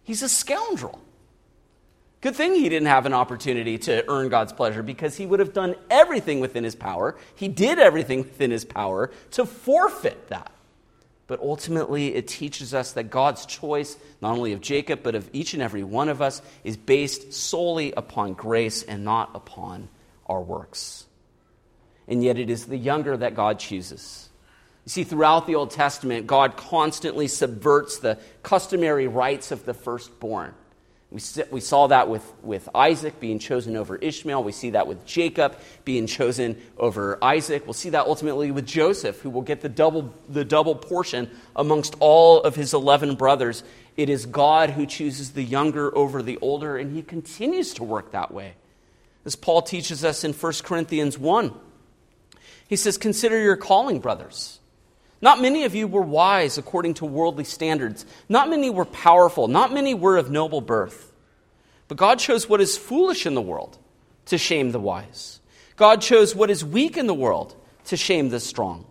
He's 0.02 0.22
a 0.22 0.28
scoundrel. 0.28 1.00
Good 2.20 2.34
thing 2.34 2.52
he 2.52 2.68
didn't 2.68 2.88
have 2.88 3.06
an 3.06 3.12
opportunity 3.12 3.78
to 3.78 4.04
earn 4.10 4.28
God's 4.28 4.52
pleasure 4.52 4.82
because 4.82 5.16
he 5.16 5.24
would 5.24 5.38
have 5.38 5.52
done 5.52 5.76
everything 5.88 6.40
within 6.40 6.64
his 6.64 6.74
power. 6.74 7.16
He 7.36 7.46
did 7.46 7.78
everything 7.78 8.22
within 8.24 8.50
his 8.50 8.64
power 8.64 9.12
to 9.30 9.46
forfeit 9.46 10.30
that. 10.30 10.50
But 11.28 11.38
ultimately, 11.38 12.12
it 12.12 12.26
teaches 12.26 12.74
us 12.74 12.94
that 12.94 13.04
God's 13.04 13.46
choice, 13.46 13.96
not 14.20 14.36
only 14.36 14.52
of 14.52 14.60
Jacob, 14.60 15.04
but 15.04 15.14
of 15.14 15.30
each 15.32 15.54
and 15.54 15.62
every 15.62 15.84
one 15.84 16.08
of 16.08 16.20
us, 16.20 16.42
is 16.64 16.76
based 16.76 17.32
solely 17.32 17.92
upon 17.92 18.32
grace 18.32 18.82
and 18.82 19.04
not 19.04 19.30
upon 19.36 19.88
our 20.26 20.42
works. 20.42 21.06
And 22.08 22.24
yet, 22.24 22.36
it 22.36 22.50
is 22.50 22.66
the 22.66 22.76
younger 22.76 23.16
that 23.16 23.36
God 23.36 23.60
chooses. 23.60 24.29
You 24.84 24.90
see, 24.90 25.04
throughout 25.04 25.46
the 25.46 25.54
Old 25.54 25.70
Testament, 25.70 26.26
God 26.26 26.56
constantly 26.56 27.28
subverts 27.28 27.98
the 27.98 28.18
customary 28.42 29.06
rights 29.06 29.52
of 29.52 29.64
the 29.64 29.74
firstborn. 29.74 30.54
We, 31.10 31.60
saw 31.60 31.88
that 31.88 32.08
with, 32.08 32.32
with 32.40 32.68
Isaac 32.72 33.18
being 33.18 33.40
chosen 33.40 33.76
over 33.76 33.96
Ishmael. 33.96 34.44
We 34.44 34.52
see 34.52 34.70
that 34.70 34.86
with 34.86 35.04
Jacob 35.04 35.58
being 35.84 36.06
chosen 36.06 36.56
over 36.78 37.18
Isaac. 37.20 37.66
We'll 37.66 37.72
see 37.72 37.90
that 37.90 38.06
ultimately 38.06 38.52
with 38.52 38.64
Joseph, 38.64 39.20
who 39.20 39.28
will 39.28 39.42
get 39.42 39.60
the 39.60 39.68
double, 39.68 40.14
the 40.28 40.44
double 40.44 40.76
portion 40.76 41.28
amongst 41.56 41.96
all 41.98 42.40
of 42.42 42.54
his 42.54 42.74
11 42.74 43.16
brothers. 43.16 43.64
It 43.96 44.08
is 44.08 44.24
God 44.24 44.70
who 44.70 44.86
chooses 44.86 45.32
the 45.32 45.42
younger 45.42 45.94
over 45.96 46.22
the 46.22 46.38
older, 46.40 46.76
and 46.76 46.94
he 46.94 47.02
continues 47.02 47.74
to 47.74 47.84
work 47.84 48.12
that 48.12 48.32
way. 48.32 48.54
As 49.24 49.34
Paul 49.34 49.62
teaches 49.62 50.04
us 50.04 50.22
in 50.22 50.32
1 50.32 50.52
Corinthians 50.62 51.18
1, 51.18 51.52
he 52.68 52.76
says, 52.76 52.96
Consider 52.96 53.42
your 53.42 53.56
calling, 53.56 53.98
brothers. 53.98 54.60
Not 55.22 55.40
many 55.40 55.64
of 55.64 55.74
you 55.74 55.86
were 55.86 56.00
wise 56.02 56.56
according 56.56 56.94
to 56.94 57.04
worldly 57.04 57.44
standards. 57.44 58.06
Not 58.28 58.48
many 58.48 58.70
were 58.70 58.86
powerful. 58.86 59.48
Not 59.48 59.72
many 59.72 59.92
were 59.92 60.16
of 60.16 60.30
noble 60.30 60.60
birth. 60.60 61.12
But 61.88 61.98
God 61.98 62.18
chose 62.18 62.48
what 62.48 62.60
is 62.60 62.78
foolish 62.78 63.26
in 63.26 63.34
the 63.34 63.42
world 63.42 63.78
to 64.26 64.38
shame 64.38 64.72
the 64.72 64.80
wise. 64.80 65.40
God 65.76 66.00
chose 66.00 66.34
what 66.34 66.50
is 66.50 66.64
weak 66.64 66.96
in 66.96 67.06
the 67.06 67.14
world 67.14 67.56
to 67.86 67.96
shame 67.96 68.28
the 68.28 68.40
strong. 68.40 68.86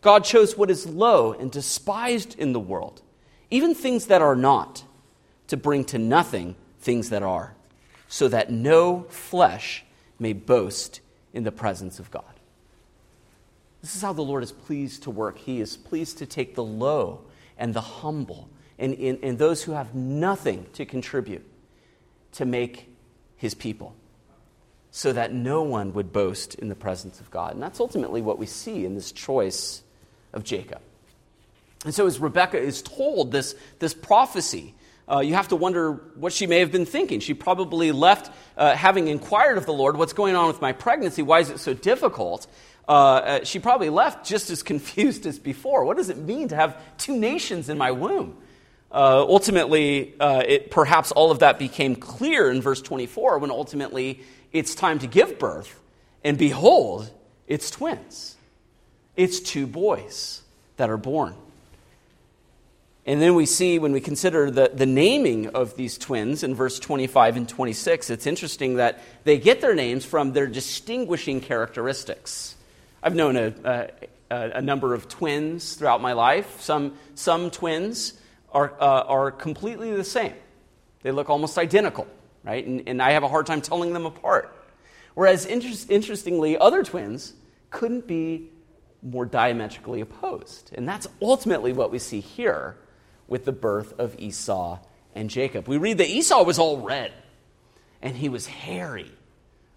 God 0.00 0.24
chose 0.24 0.56
what 0.56 0.70
is 0.70 0.86
low 0.86 1.32
and 1.32 1.50
despised 1.50 2.38
in 2.38 2.52
the 2.52 2.60
world, 2.60 3.00
even 3.50 3.74
things 3.74 4.06
that 4.06 4.20
are 4.20 4.34
not, 4.34 4.82
to 5.46 5.56
bring 5.56 5.84
to 5.84 5.98
nothing 5.98 6.56
things 6.80 7.10
that 7.10 7.22
are, 7.22 7.54
so 8.08 8.26
that 8.28 8.50
no 8.50 9.06
flesh 9.08 9.84
may 10.18 10.32
boast 10.32 11.00
in 11.32 11.44
the 11.44 11.52
presence 11.52 11.98
of 11.98 12.10
God. 12.10 12.31
This 13.82 13.94
is 13.94 14.02
how 14.02 14.12
the 14.12 14.22
Lord 14.22 14.42
is 14.42 14.52
pleased 14.52 15.02
to 15.02 15.10
work. 15.10 15.38
He 15.38 15.60
is 15.60 15.76
pleased 15.76 16.18
to 16.18 16.26
take 16.26 16.54
the 16.54 16.64
low 16.64 17.22
and 17.58 17.74
the 17.74 17.80
humble 17.80 18.48
and, 18.78 18.94
and, 18.94 19.18
and 19.22 19.38
those 19.38 19.62
who 19.62 19.72
have 19.72 19.94
nothing 19.94 20.66
to 20.74 20.86
contribute 20.86 21.44
to 22.32 22.46
make 22.46 22.88
his 23.36 23.54
people. 23.54 23.94
so 24.94 25.10
that 25.10 25.32
no 25.32 25.62
one 25.62 25.94
would 25.94 26.12
boast 26.12 26.54
in 26.56 26.68
the 26.68 26.74
presence 26.74 27.18
of 27.18 27.30
God. 27.30 27.54
And 27.54 27.62
that's 27.62 27.80
ultimately 27.80 28.20
what 28.20 28.38
we 28.38 28.44
see 28.44 28.84
in 28.84 28.94
this 28.94 29.10
choice 29.10 29.82
of 30.34 30.44
Jacob. 30.44 30.80
And 31.84 31.94
so, 31.94 32.06
as 32.06 32.20
Rebecca 32.20 32.58
is 32.58 32.82
told 32.82 33.32
this, 33.32 33.56
this 33.78 33.94
prophecy, 33.94 34.74
uh, 35.10 35.20
you 35.20 35.34
have 35.34 35.48
to 35.48 35.56
wonder 35.56 35.92
what 36.14 36.32
she 36.32 36.46
may 36.46 36.60
have 36.60 36.72
been 36.72 36.86
thinking. 36.86 37.20
She 37.20 37.34
probably 37.34 37.92
left 37.92 38.32
uh, 38.56 38.74
having 38.74 39.08
inquired 39.08 39.58
of 39.58 39.66
the 39.66 39.72
Lord, 39.72 39.96
What's 39.96 40.12
going 40.12 40.36
on 40.36 40.46
with 40.46 40.60
my 40.60 40.72
pregnancy? 40.72 41.22
Why 41.22 41.40
is 41.40 41.50
it 41.50 41.58
so 41.58 41.74
difficult? 41.74 42.46
Uh, 42.88 42.92
uh 42.92 43.44
she 43.44 43.58
probably 43.58 43.90
left 43.90 44.26
just 44.26 44.50
as 44.50 44.62
confused 44.72 45.26
as 45.26 45.38
before. 45.38 45.84
What 45.84 45.96
does 45.96 46.08
it 46.08 46.18
mean 46.18 46.48
to 46.48 46.56
have 46.56 46.80
two 46.98 47.16
nations 47.16 47.68
in 47.68 47.78
my 47.78 47.90
womb? 47.90 48.36
Uh, 48.92 49.24
ultimately, 49.26 50.14
uh, 50.20 50.42
it, 50.46 50.70
perhaps 50.70 51.12
all 51.12 51.30
of 51.30 51.38
that 51.38 51.58
became 51.58 51.96
clear 51.96 52.50
in 52.50 52.60
verse 52.60 52.82
24 52.82 53.38
when 53.38 53.50
ultimately 53.50 54.20
it's 54.52 54.74
time 54.74 54.98
to 54.98 55.06
give 55.06 55.38
birth. 55.38 55.80
And 56.22 56.36
behold, 56.36 57.10
it's 57.46 57.70
twins. 57.70 58.36
It's 59.16 59.40
two 59.40 59.66
boys 59.66 60.42
that 60.76 60.90
are 60.90 60.98
born. 60.98 61.34
And 63.04 63.20
then 63.20 63.34
we 63.34 63.46
see 63.46 63.80
when 63.80 63.92
we 63.92 64.00
consider 64.00 64.50
the, 64.50 64.70
the 64.72 64.86
naming 64.86 65.48
of 65.48 65.76
these 65.76 65.98
twins 65.98 66.44
in 66.44 66.54
verse 66.54 66.78
25 66.78 67.36
and 67.36 67.48
26, 67.48 68.10
it's 68.10 68.26
interesting 68.28 68.76
that 68.76 69.00
they 69.24 69.38
get 69.38 69.60
their 69.60 69.74
names 69.74 70.04
from 70.04 70.32
their 70.32 70.46
distinguishing 70.46 71.40
characteristics. 71.40 72.54
I've 73.02 73.16
known 73.16 73.36
a, 73.36 73.52
a, 73.64 73.88
a 74.30 74.62
number 74.62 74.94
of 74.94 75.08
twins 75.08 75.74
throughout 75.74 76.00
my 76.00 76.12
life. 76.12 76.60
Some, 76.60 76.96
some 77.16 77.50
twins 77.50 78.14
are, 78.52 78.72
uh, 78.80 79.02
are 79.02 79.30
completely 79.32 79.92
the 79.92 80.04
same, 80.04 80.34
they 81.02 81.10
look 81.10 81.28
almost 81.28 81.58
identical, 81.58 82.06
right? 82.44 82.64
And, 82.64 82.84
and 82.86 83.02
I 83.02 83.12
have 83.12 83.24
a 83.24 83.28
hard 83.28 83.46
time 83.46 83.62
telling 83.62 83.92
them 83.92 84.06
apart. 84.06 84.56
Whereas, 85.14 85.44
inter- 85.44 85.86
interestingly, 85.88 86.56
other 86.56 86.84
twins 86.84 87.34
couldn't 87.70 88.06
be 88.06 88.50
more 89.02 89.26
diametrically 89.26 90.00
opposed. 90.00 90.70
And 90.74 90.88
that's 90.88 91.08
ultimately 91.20 91.72
what 91.72 91.90
we 91.90 91.98
see 91.98 92.20
here 92.20 92.76
with 93.32 93.46
the 93.46 93.52
birth 93.52 93.98
of 93.98 94.14
Esau 94.18 94.78
and 95.14 95.30
Jacob. 95.30 95.66
We 95.66 95.78
read 95.78 95.96
that 95.98 96.08
Esau 96.08 96.44
was 96.44 96.58
all 96.58 96.82
red 96.82 97.12
and 98.02 98.14
he 98.14 98.28
was 98.28 98.46
hairy, 98.46 99.10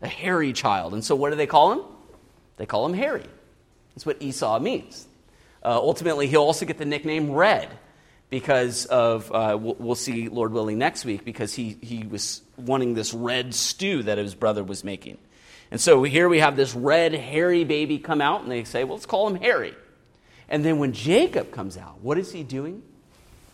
a 0.02 0.10
hairy 0.10 0.52
child. 0.52 0.94
And 0.94 1.06
so 1.06 1.16
what 1.16 1.30
do 1.30 1.38
they 1.38 1.48
call 1.48 1.72
him? 1.72 1.82
They 2.58 2.66
call 2.66 2.86
him 2.86 2.94
Hairy. 2.94 3.26
That's 3.94 4.06
what 4.06 4.22
Esau 4.22 4.60
means. 4.60 5.08
Uh, 5.64 5.78
ultimately, 5.78 6.28
he'll 6.28 6.42
also 6.42 6.66
get 6.66 6.78
the 6.78 6.86
nickname 6.86 7.32
Red 7.32 7.70
because 8.30 8.88
of, 8.88 9.32
uh, 9.32 9.58
we'll, 9.60 9.76
we'll, 9.80 9.96
see, 9.96 10.28
Lord 10.28 10.52
willing, 10.52 10.78
next 10.78 11.06
week, 11.06 11.24
because 11.24 11.54
he, 11.54 11.78
he 11.82 12.04
was 12.04 12.42
wanting 12.58 12.94
this 12.94 13.14
red 13.14 13.54
stew 13.54 14.04
that 14.04 14.18
his 14.18 14.36
brother 14.36 14.66
was 14.66 14.84
making. 14.84 15.18
And 15.72 15.80
so 15.80 16.04
here 16.04 16.28
we 16.28 16.40
have 16.40 16.58
this 16.58 16.76
red, 16.76 17.14
hairy 17.14 17.64
baby 17.64 18.00
come 18.00 18.20
out, 18.22 18.42
and 18.42 18.52
they 18.52 18.66
say, 18.66 18.84
well, 18.84 18.96
let's 18.96 19.06
call 19.06 19.28
him 19.30 19.36
Harry. 19.36 19.74
And 20.50 20.66
then 20.66 20.78
when 20.78 20.92
Jacob 20.92 21.52
comes 21.52 21.78
out, 21.78 22.02
what 22.02 22.18
is 22.18 22.34
he 22.34 22.44
doing? 22.44 22.84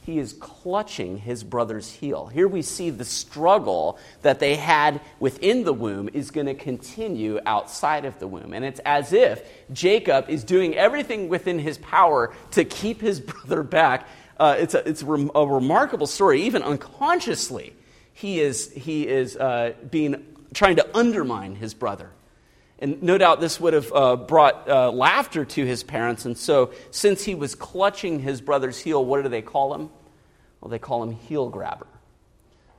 He 0.01 0.17
is 0.17 0.33
clutching 0.33 1.17
his 1.17 1.43
brother's 1.43 1.91
heel. 1.91 2.25
Here 2.25 2.47
we 2.47 2.63
see 2.63 2.89
the 2.89 3.05
struggle 3.05 3.99
that 4.23 4.39
they 4.39 4.55
had 4.55 4.99
within 5.19 5.63
the 5.63 5.73
womb 5.73 6.09
is 6.11 6.31
going 6.31 6.47
to 6.47 6.55
continue 6.55 7.39
outside 7.45 8.05
of 8.05 8.17
the 8.17 8.27
womb. 8.27 8.53
And 8.53 8.65
it's 8.65 8.79
as 8.79 9.13
if 9.13 9.47
Jacob 9.71 10.27
is 10.27 10.43
doing 10.43 10.75
everything 10.75 11.29
within 11.29 11.59
his 11.59 11.77
power 11.77 12.33
to 12.51 12.65
keep 12.65 12.99
his 12.99 13.19
brother 13.19 13.61
back. 13.61 14.07
Uh, 14.39 14.55
it's 14.57 14.73
a, 14.73 14.87
it's 14.89 15.03
a, 15.03 15.05
rem- 15.05 15.31
a, 15.35 15.45
remarkable 15.45 16.07
story. 16.07 16.41
Even 16.43 16.63
unconsciously, 16.63 17.75
he 18.13 18.39
is, 18.39 18.71
he 18.71 19.07
is 19.07 19.37
uh, 19.37 19.73
being, 19.91 20.25
trying 20.55 20.77
to 20.77 20.97
undermine 20.97 21.53
his 21.55 21.75
brother. 21.75 22.09
And 22.81 23.01
no 23.03 23.19
doubt 23.19 23.39
this 23.39 23.59
would 23.59 23.73
have 23.73 23.93
uh, 23.93 24.15
brought 24.15 24.67
uh, 24.67 24.91
laughter 24.91 25.45
to 25.45 25.65
his 25.65 25.83
parents. 25.83 26.25
And 26.25 26.35
so, 26.35 26.71
since 26.89 27.23
he 27.23 27.35
was 27.35 27.53
clutching 27.53 28.19
his 28.19 28.41
brother's 28.41 28.79
heel, 28.79 29.05
what 29.05 29.21
do 29.21 29.29
they 29.29 29.43
call 29.43 29.75
him? 29.75 29.89
Well, 30.59 30.69
they 30.69 30.79
call 30.79 31.03
him 31.03 31.11
heel 31.11 31.49
grabber. 31.49 31.85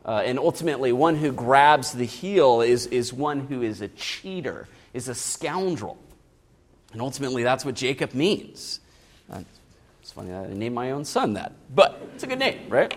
Uh, 0.05 0.23
and 0.25 0.41
ultimately, 0.41 0.93
one 0.93 1.15
who 1.15 1.31
grabs 1.31 1.93
the 1.93 2.05
heel 2.05 2.61
is, 2.61 2.87
is 2.87 3.13
one 3.13 3.47
who 3.47 3.63
is 3.63 3.81
a 3.81 3.89
cheater, 3.89 4.67
is 4.93 5.09
a 5.09 5.15
scoundrel. 5.15 5.97
And 6.93 7.01
ultimately, 7.01 7.45
that's 7.45 7.65
what 7.65 7.77
Jacob 7.77 8.13
means. 8.13 8.81
Uh, 9.31 9.43
it's 10.01 10.11
funny, 10.11 10.33
I 10.33 10.53
named 10.53 10.75
my 10.75 10.91
own 10.91 11.05
son 11.05 11.35
that, 11.35 11.53
but 11.73 12.03
it's 12.15 12.25
a 12.25 12.27
good 12.27 12.41
name, 12.41 12.69
right? 12.69 12.93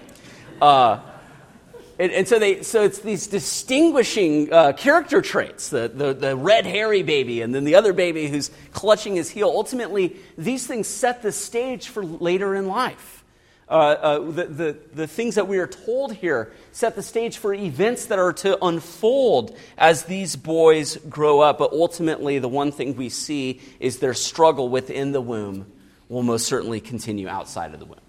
And, 1.97 2.11
and, 2.11 2.27
so, 2.27 2.39
they, 2.39 2.61
so 2.61 2.83
it's 2.83 2.99
these 2.99 3.27
distinguishing 3.27 4.51
uh, 4.51 4.73
character 4.73 5.21
traits 5.21 5.69
the, 5.69 5.87
the, 5.87 6.13
the, 6.13 6.35
red 6.35 6.65
hairy 6.65 7.03
baby 7.03 7.41
and 7.41 7.55
then 7.55 7.63
the 7.63 7.75
other 7.75 7.93
baby 7.93 8.27
who's 8.27 8.51
clutching 8.73 9.15
his 9.15 9.29
heel. 9.29 9.47
Ultimately, 9.47 10.17
these 10.37 10.67
things 10.67 10.87
set 10.87 11.21
the 11.21 11.31
stage 11.31 11.87
for 11.87 12.03
later 12.03 12.53
in 12.53 12.67
life. 12.67 13.23
Uh, 13.67 13.71
uh, 13.71 14.19
the, 14.19 14.45
the, 14.45 14.77
the 14.93 15.07
things 15.07 15.35
that 15.35 15.47
we 15.47 15.57
are 15.57 15.67
told 15.67 16.13
here 16.13 16.51
set 16.71 16.95
the 16.95 17.01
stage 17.01 17.37
for 17.37 17.53
events 17.53 18.07
that 18.07 18.19
are 18.19 18.33
to 18.33 18.63
unfold 18.63 19.57
as 19.77 20.03
these 20.03 20.35
boys 20.35 20.97
grow 21.09 21.39
up. 21.39 21.57
But 21.57 21.71
ultimately, 21.71 22.39
the 22.39 22.49
one 22.49 22.71
thing 22.71 22.95
we 22.95 23.09
see 23.09 23.61
is 23.79 23.99
their 23.99 24.13
struggle 24.13 24.69
within 24.69 25.13
the 25.13 25.21
womb 25.21 25.65
will 26.09 26.23
most 26.23 26.45
certainly 26.45 26.79
continue 26.79 27.27
outside 27.27 27.73
of 27.73 27.79
the 27.79 27.85
womb. 27.85 27.99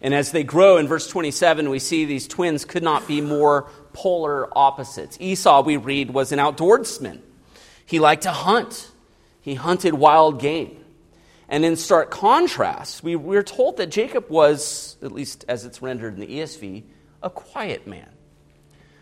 And 0.00 0.14
as 0.14 0.30
they 0.30 0.44
grow, 0.44 0.76
in 0.76 0.86
verse 0.86 1.08
27, 1.08 1.70
we 1.70 1.78
see 1.78 2.04
these 2.04 2.28
twins 2.28 2.64
could 2.64 2.82
not 2.82 3.08
be 3.08 3.20
more 3.20 3.68
polar 3.92 4.48
opposites. 4.56 5.16
Esau, 5.20 5.62
we 5.62 5.76
read, 5.76 6.10
was 6.10 6.30
an 6.30 6.38
outdoorsman. 6.38 7.20
He 7.84 7.98
liked 7.98 8.22
to 8.22 8.30
hunt, 8.30 8.90
he 9.40 9.54
hunted 9.54 9.94
wild 9.94 10.40
game. 10.40 10.84
And 11.48 11.64
in 11.64 11.76
stark 11.76 12.10
contrast, 12.10 13.02
we, 13.02 13.16
we're 13.16 13.42
told 13.42 13.78
that 13.78 13.86
Jacob 13.86 14.28
was, 14.28 14.98
at 15.02 15.12
least 15.12 15.46
as 15.48 15.64
it's 15.64 15.80
rendered 15.80 16.14
in 16.14 16.20
the 16.20 16.26
ESV, 16.26 16.84
a 17.22 17.30
quiet 17.30 17.86
man. 17.86 18.08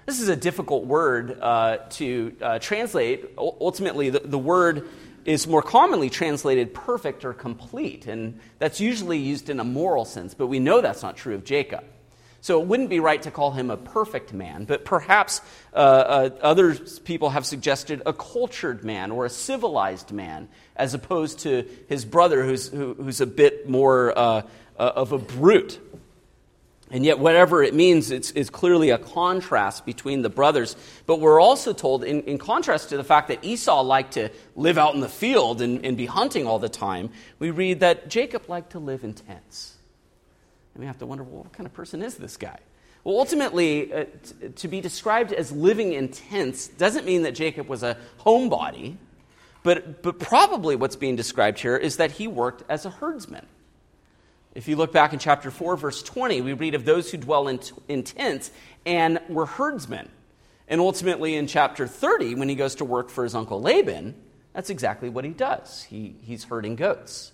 This 0.07 0.21
is 0.21 0.29
a 0.29 0.37
difficult 0.37 0.87
word 0.87 1.37
uh, 1.41 1.79
to 1.91 2.37
uh, 2.41 2.59
translate. 2.61 3.33
Ultimately, 3.37 4.11
the, 4.11 4.21
the 4.21 4.39
word 4.39 4.89
is 5.27 5.47
more 5.47 5.63
commonly 5.63 6.09
translated 6.09 6.73
perfect 6.73 7.25
or 7.25 7.33
complete, 7.33 8.07
and 8.07 8.41
that's 8.59 8.81
usually 8.81 9.19
used 9.19 9.51
in 9.51 9.61
a 9.61 9.65
moral 9.65 10.05
sense, 10.05 10.35
but 10.35 10.47
we 10.47 10.61
know 10.61 10.81
that's 10.81 11.03
not 11.03 11.17
true 11.17 11.35
of 11.35 11.45
Jacob. 11.45 11.85
So 12.41 12.63
it 12.63 12.69
wouldn't 12.69 12.91
be 12.91 13.01
right 13.01 13.21
to 13.23 13.33
call 13.33 13.51
him 13.51 13.71
a 13.71 13.77
perfect 13.77 14.33
man, 14.33 14.67
but 14.67 14.85
perhaps 14.85 15.41
uh, 15.75 15.77
uh, 15.77 16.31
other 16.43 16.77
people 16.77 17.31
have 17.31 17.45
suggested 17.45 18.03
a 18.07 18.13
cultured 18.13 18.85
man 18.85 19.11
or 19.11 19.25
a 19.25 19.31
civilized 19.31 20.13
man, 20.13 20.49
as 20.77 20.95
opposed 20.95 21.41
to 21.41 21.69
his 21.89 22.05
brother, 22.05 22.45
who's, 22.45 22.69
who, 22.69 22.95
who's 22.95 23.21
a 23.21 23.27
bit 23.27 23.69
more 23.69 24.17
uh, 24.17 24.43
uh 24.79 24.93
of 24.95 25.11
a 25.11 25.19
brute. 25.19 25.81
And 26.91 27.05
yet, 27.05 27.19
whatever 27.19 27.65
it 27.65 27.75
means, 27.75 28.13
it's, 28.13 28.31
it's, 28.31 28.49
clearly 28.49 28.91
a 28.91 28.99
contrast 28.99 29.85
between 29.85 30.23
the 30.23 30.29
brothers. 30.29 30.77
But 31.05 31.19
we're 31.19 31.41
also 31.41 31.73
told, 31.73 32.05
in, 32.05 32.23
in 32.23 32.39
contrast 32.39 32.91
to 32.91 32.97
the 32.97 33.03
fact 33.03 33.27
that 33.29 33.45
Esau 33.45 33.83
liked 33.83 34.15
to 34.15 34.31
live 34.55 34.79
out 34.79 34.95
in 34.95 35.01
the 35.01 35.09
field 35.09 35.63
and, 35.63 35.85
and, 35.85 35.97
be 35.97 36.07
hunting 36.07 36.47
all 36.47 36.61
the 36.61 36.69
time, 36.69 37.11
we 37.41 37.51
read 37.51 37.81
that 37.81 38.09
Jacob 38.09 38.49
liked 38.49 38.71
to 38.71 38.79
live 38.79 39.03
in 39.03 39.15
tents. 39.15 39.77
And 40.75 40.81
we 40.81 40.87
have 40.87 40.99
to 40.99 41.07
wonder, 41.07 41.25
well, 41.25 41.43
what 41.43 41.53
kind 41.53 41.67
of 41.67 41.75
person 41.75 42.03
is 42.03 42.17
this 42.17 42.37
guy? 42.37 42.59
Well, 43.03 43.19
ultimately, 43.19 43.93
uh, 43.93 44.05
t- 44.41 44.49
to 44.49 44.69
be 44.69 44.81
described 44.81 45.33
as 45.33 45.51
living 45.51 45.93
in 45.93 46.09
tents 46.09 46.69
doesn't 46.69 47.05
mean 47.05 47.23
that 47.23 47.33
Jacob 47.35 47.67
was 47.67 47.83
a 47.83 47.97
homebody, 48.21 48.97
but, 49.65 50.03
but 50.03 50.21
probably 50.21 50.77
what's 50.77 50.95
being 50.97 51.17
described 51.17 51.59
here 51.59 51.77
is 51.77 51.97
that 51.97 52.13
he 52.13 52.29
worked 52.29 52.63
as 52.69 52.87
a 52.87 52.91
herdsman. 52.91 53.47
If 54.57 54.69
you 54.69 54.77
look 54.77 54.91
back 54.91 55.13
in 55.13 55.19
chapter 55.19 55.51
4, 55.51 55.77
verse 55.77 56.03
20, 56.03 56.41
we 56.41 56.55
read 56.55 56.75
of 56.75 56.87
those 56.87 57.11
who 57.11 57.19
dwell 57.19 57.47
in, 57.47 57.61
in 57.89 58.03
tents 58.03 58.51
and 58.87 59.21
were 59.29 59.45
herdsmen. 59.45 60.09
And 60.67 60.81
ultimately, 60.81 61.37
in 61.37 61.47
chapter 61.47 61.87
30, 61.87 62.37
when 62.37 62.49
he 62.49 62.55
goes 62.55 62.77
to 62.77 62.85
work 62.87 63.11
for 63.11 63.23
his 63.23 63.35
uncle 63.35 63.61
Laban, 63.61 64.15
that's 64.55 64.71
exactly 64.71 65.11
what 65.11 65.27
he 65.27 65.33
does. 65.33 65.83
He, 65.83 66.17
he's 66.23 66.45
herding 66.45 66.75
goats. 66.75 67.33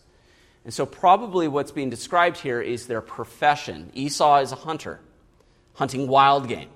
And 0.64 0.74
so, 0.74 0.84
probably 0.84 1.46
what's 1.46 1.70
being 1.70 1.90
described 1.90 2.38
here 2.38 2.60
is 2.60 2.88
their 2.88 3.00
profession. 3.00 3.92
Esau 3.94 4.38
is 4.38 4.50
a 4.50 4.56
hunter, 4.56 4.98
hunting 5.74 6.08
wild 6.08 6.48
game, 6.48 6.70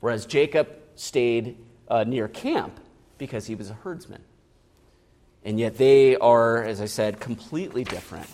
whereas 0.00 0.24
Jacob 0.24 0.70
stayed 0.94 1.58
uh, 1.88 2.04
near 2.04 2.28
camp 2.28 2.80
because 3.18 3.46
he 3.46 3.54
was 3.54 3.68
a 3.68 3.74
herdsman. 3.74 4.24
And 5.44 5.60
yet, 5.60 5.76
they 5.76 6.16
are, 6.16 6.64
as 6.64 6.80
I 6.80 6.86
said, 6.86 7.20
completely 7.20 7.84
different 7.84 8.26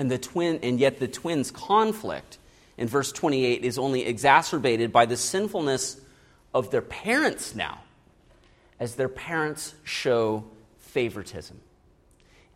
and, 0.00 0.10
the 0.10 0.18
twin, 0.18 0.60
and 0.62 0.80
yet 0.80 0.98
the 0.98 1.08
twins' 1.08 1.50
conflict 1.50 2.38
in 2.76 2.88
verse 2.88 3.12
28 3.12 3.64
is 3.64 3.78
only 3.78 4.06
exacerbated 4.06 4.92
by 4.92 5.06
the 5.06 5.16
sinfulness 5.16 6.00
of 6.54 6.70
their 6.70 6.82
parents 6.82 7.54
now, 7.54 7.80
as 8.78 8.94
their 8.94 9.08
parents 9.08 9.74
show 9.84 10.44
favoritism. 10.78 11.60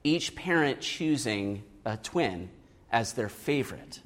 Each 0.03 0.35
parent 0.35 0.81
choosing 0.81 1.63
a 1.85 1.97
twin 1.97 2.49
as 2.91 3.13
their 3.13 3.29
favorite, 3.29 4.01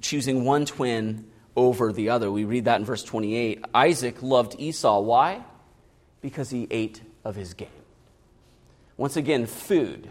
choosing 0.00 0.44
one 0.44 0.66
twin 0.66 1.26
over 1.56 1.92
the 1.92 2.10
other. 2.10 2.30
We 2.30 2.44
read 2.44 2.66
that 2.66 2.80
in 2.80 2.84
verse 2.84 3.02
28. 3.02 3.64
Isaac 3.74 4.22
loved 4.22 4.56
Esau. 4.58 5.00
Why? 5.00 5.42
because 6.26 6.50
he 6.50 6.66
ate 6.72 7.00
of 7.24 7.36
his 7.36 7.54
game. 7.54 7.68
Once 8.96 9.16
again, 9.16 9.46
food 9.46 10.08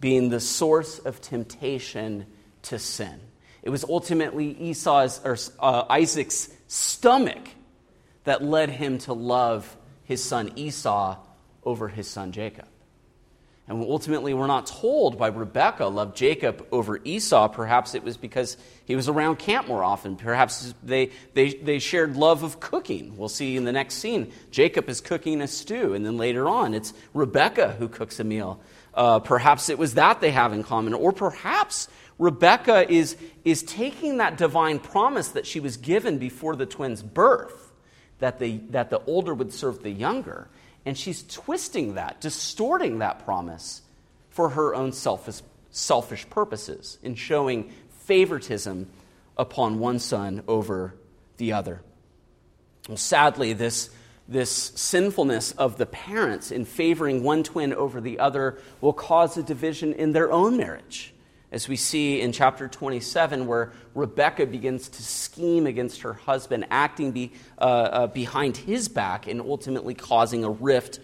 being 0.00 0.28
the 0.28 0.40
source 0.40 0.98
of 0.98 1.20
temptation 1.20 2.26
to 2.62 2.78
sin. 2.78 3.20
It 3.62 3.70
was 3.70 3.84
ultimately 3.84 4.56
Esau's 4.58 5.20
or 5.24 5.36
uh, 5.58 5.84
Isaac's 5.90 6.48
stomach 6.68 7.48
that 8.24 8.42
led 8.42 8.70
him 8.70 8.98
to 8.98 9.12
love 9.12 9.76
his 10.04 10.22
son 10.22 10.52
Esau 10.56 11.16
over 11.64 11.88
his 11.88 12.08
son 12.08 12.32
Jacob. 12.32 12.66
And 13.68 13.82
ultimately, 13.82 14.32
we're 14.32 14.46
not 14.46 14.66
told 14.66 15.18
why 15.18 15.28
Rebekah 15.28 15.88
loved 15.88 16.16
Jacob 16.16 16.66
over 16.72 17.00
Esau. 17.04 17.48
Perhaps 17.48 17.94
it 17.94 18.02
was 18.02 18.16
because 18.16 18.56
he 18.86 18.96
was 18.96 19.10
around 19.10 19.38
camp 19.38 19.68
more 19.68 19.84
often. 19.84 20.16
Perhaps 20.16 20.74
they, 20.82 21.10
they, 21.34 21.50
they 21.50 21.78
shared 21.78 22.16
love 22.16 22.42
of 22.42 22.60
cooking. 22.60 23.18
We'll 23.18 23.28
see 23.28 23.58
in 23.58 23.64
the 23.64 23.72
next 23.72 23.96
scene. 23.96 24.32
Jacob 24.50 24.88
is 24.88 25.02
cooking 25.02 25.42
a 25.42 25.46
stew, 25.46 25.92
and 25.92 26.06
then 26.06 26.16
later 26.16 26.48
on, 26.48 26.72
it's 26.72 26.94
Rebekah 27.12 27.72
who 27.72 27.88
cooks 27.88 28.18
a 28.18 28.24
meal. 28.24 28.58
Uh, 28.94 29.20
perhaps 29.20 29.68
it 29.68 29.78
was 29.78 29.94
that 29.94 30.20
they 30.20 30.30
have 30.30 30.52
in 30.52 30.62
common. 30.64 30.94
Or 30.94 31.12
perhaps 31.12 31.88
Rebecca 32.18 32.90
is, 32.90 33.16
is 33.44 33.62
taking 33.62 34.18
that 34.18 34.36
divine 34.36 34.78
promise 34.78 35.28
that 35.28 35.46
she 35.46 35.60
was 35.60 35.76
given 35.76 36.18
before 36.18 36.56
the 36.56 36.66
twins' 36.66 37.02
birth, 37.02 37.72
that 38.18 38.38
the, 38.38 38.58
that 38.70 38.90
the 38.90 39.00
older 39.04 39.34
would 39.34 39.52
serve 39.52 39.82
the 39.82 39.90
younger 39.90 40.48
and 40.88 40.96
she's 40.96 41.22
twisting 41.22 41.96
that, 41.96 42.18
distorting 42.18 43.00
that 43.00 43.24
promise 43.26 43.82
for 44.30 44.48
her 44.48 44.74
own 44.74 44.92
selfish, 44.92 45.42
selfish 45.70 46.28
purposes 46.30 46.98
in 47.02 47.14
showing 47.14 47.70
favoritism 47.90 48.88
upon 49.36 49.78
one 49.78 49.98
son 49.98 50.42
over 50.48 50.94
the 51.36 51.52
other. 51.52 51.82
Well, 52.88 52.96
sadly, 52.96 53.52
this, 53.52 53.90
this 54.28 54.50
sinfulness 54.50 55.52
of 55.52 55.78
the 55.78 55.86
parents 55.86 56.52
in 56.52 56.64
favoring 56.64 57.22
one 57.22 57.42
twin 57.42 57.72
over 57.72 58.00
the 58.00 58.18
other 58.18 58.58
will 58.80 58.92
cause 58.92 59.36
a 59.38 59.42
division 59.42 59.94
in 59.94 60.12
their 60.12 60.30
own 60.30 60.56
marriage 60.56 61.14
as 61.50 61.66
we 61.66 61.76
see 61.76 62.20
in 62.20 62.32
chapter 62.32 62.68
27, 62.68 63.46
where 63.46 63.72
Rebecca 63.94 64.44
begins 64.44 64.88
to 64.90 65.02
scheme 65.02 65.66
against 65.66 66.02
her 66.02 66.12
husband, 66.12 66.66
acting 66.70 67.12
be, 67.12 67.32
uh, 67.58 67.62
uh, 67.62 68.06
behind 68.08 68.56
his 68.56 68.88
back, 68.88 69.26
and 69.26 69.40
ultimately 69.40 69.94
causing 69.94 70.44
a 70.44 70.50
rift, 70.50 71.00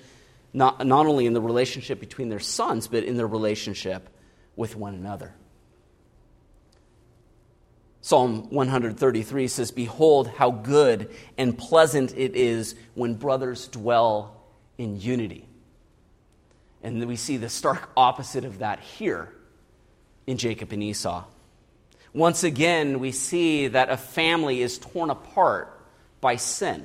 not, 0.52 0.86
not 0.86 1.06
only 1.06 1.24
in 1.24 1.32
the 1.32 1.40
relationship 1.40 1.98
between 1.98 2.28
their 2.28 2.40
sons, 2.40 2.88
but 2.88 3.04
in 3.04 3.16
their 3.16 3.26
relationship 3.26 4.10
with 4.54 4.76
one 4.76 4.94
another. 4.94 5.34
Psalm 8.04 8.50
133 8.50 9.48
says, 9.48 9.70
Behold, 9.70 10.28
how 10.28 10.50
good 10.50 11.08
and 11.38 11.56
pleasant 11.56 12.12
it 12.14 12.36
is 12.36 12.74
when 12.92 13.14
brothers 13.14 13.66
dwell 13.68 14.44
in 14.76 15.00
unity. 15.00 15.48
And 16.82 17.02
we 17.08 17.16
see 17.16 17.38
the 17.38 17.48
stark 17.48 17.88
opposite 17.96 18.44
of 18.44 18.58
that 18.58 18.80
here 18.80 19.32
in 20.26 20.36
Jacob 20.36 20.70
and 20.72 20.82
Esau. 20.82 21.24
Once 22.12 22.44
again, 22.44 23.00
we 23.00 23.10
see 23.10 23.68
that 23.68 23.88
a 23.88 23.96
family 23.96 24.60
is 24.60 24.76
torn 24.76 25.08
apart 25.08 25.74
by 26.20 26.36
sin. 26.36 26.84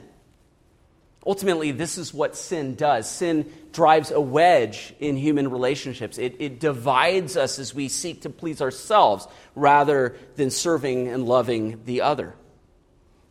Ultimately, 1.25 1.71
this 1.71 1.97
is 1.97 2.13
what 2.13 2.35
sin 2.35 2.75
does. 2.75 3.09
Sin 3.09 3.51
drives 3.73 4.11
a 4.11 4.21
wedge 4.21 4.93
in 4.99 5.17
human 5.17 5.51
relationships. 5.51 6.17
It, 6.17 6.37
it, 6.39 6.59
divides 6.59 7.35
us 7.35 7.59
as 7.59 7.73
we 7.73 7.89
seek 7.89 8.21
to 8.21 8.29
please 8.29 8.61
ourselves 8.61 9.27
rather 9.53 10.15
than 10.35 10.49
serving 10.49 11.09
and 11.09 11.25
loving 11.25 11.83
the 11.83 12.01
other. 12.01 12.35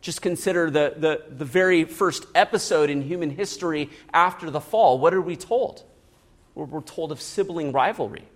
Just 0.01 0.21
consider 0.21 0.69
the, 0.69 0.93
the, 0.95 1.23
the 1.29 1.45
very 1.45 1.83
first 1.83 2.25
episode 2.35 2.89
in 2.89 3.01
human 3.01 3.31
history 3.31 3.89
after 4.13 4.51
the 4.51 4.61
fall. 4.61 4.99
What 4.99 5.13
are 5.13 5.21
we 5.21 5.35
told? 5.35 5.83
We're, 6.53 6.65
we're 6.65 6.81
told 6.81 7.11
of 7.11 7.19
sibling 7.19 7.71
rivalry. 7.71 8.27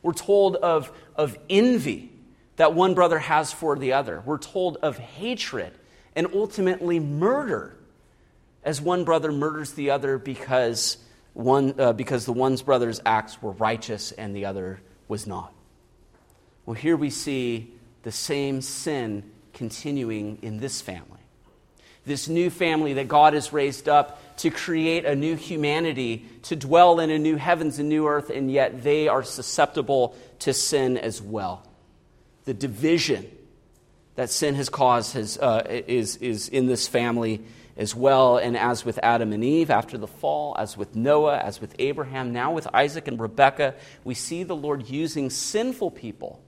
We're 0.00 0.14
told 0.14 0.56
of, 0.56 0.92
of 1.16 1.36
envy 1.50 2.12
that 2.56 2.72
one 2.72 2.94
brother 2.94 3.18
has 3.18 3.52
for 3.52 3.76
the 3.76 3.94
other. 3.94 4.22
We're 4.24 4.38
told 4.38 4.76
of 4.76 4.96
hatred 4.96 5.72
and 6.14 6.28
ultimately 6.34 7.00
murder 7.00 7.76
as 8.62 8.80
one 8.80 9.04
brother 9.04 9.32
murders 9.32 9.72
the 9.72 9.90
other 9.90 10.18
because, 10.18 10.98
one, 11.32 11.74
uh, 11.78 11.92
because 11.92 12.24
the 12.26 12.32
one's 12.32 12.62
brother's 12.62 13.00
acts 13.04 13.40
were 13.42 13.52
righteous 13.52 14.12
and 14.12 14.34
the 14.34 14.44
other 14.44 14.80
was 15.08 15.26
not. 15.26 15.52
Well, 16.66 16.74
here 16.74 16.96
we 16.96 17.10
see 17.10 17.72
the 18.02 18.12
same 18.12 18.60
sin 18.60 19.30
continuing 19.52 20.38
in 20.42 20.58
this 20.58 20.80
family 20.80 21.20
this 22.04 22.28
new 22.28 22.50
family 22.50 22.94
that 22.94 23.08
God 23.08 23.34
has 23.34 23.52
raised 23.52 23.88
up 23.88 24.36
to 24.38 24.50
create 24.50 25.04
a 25.04 25.14
new 25.14 25.36
humanity, 25.36 26.26
to 26.42 26.56
dwell 26.56 26.98
in 26.98 27.10
a 27.10 27.18
new 27.18 27.36
heavens 27.36 27.78
and 27.78 27.88
new 27.88 28.06
earth, 28.06 28.30
and 28.30 28.50
yet 28.50 28.82
they 28.82 29.08
are 29.08 29.22
susceptible 29.22 30.16
to 30.40 30.52
sin 30.52 30.96
as 30.96 31.20
well. 31.20 31.62
The 32.44 32.54
division 32.54 33.30
that 34.14 34.30
sin 34.30 34.54
has 34.54 34.68
caused 34.68 35.14
has, 35.14 35.38
uh, 35.38 35.62
is, 35.68 36.16
is 36.16 36.48
in 36.48 36.66
this 36.66 36.88
family 36.88 37.42
as 37.80 37.94
well. 37.94 38.36
And 38.36 38.56
as 38.56 38.84
with 38.84 39.00
Adam 39.02 39.32
and 39.32 39.42
Eve 39.42 39.70
after 39.70 39.96
the 39.96 40.06
fall, 40.06 40.54
as 40.58 40.76
with 40.76 40.94
Noah, 40.94 41.38
as 41.38 41.60
with 41.60 41.74
Abraham, 41.78 42.32
now 42.32 42.52
with 42.52 42.68
Isaac 42.74 43.08
and 43.08 43.18
Rebekah, 43.18 43.74
we 44.04 44.14
see 44.14 44.42
the 44.42 44.54
Lord 44.54 44.88
using 44.88 45.30
sinful 45.30 45.92
people 45.92 46.42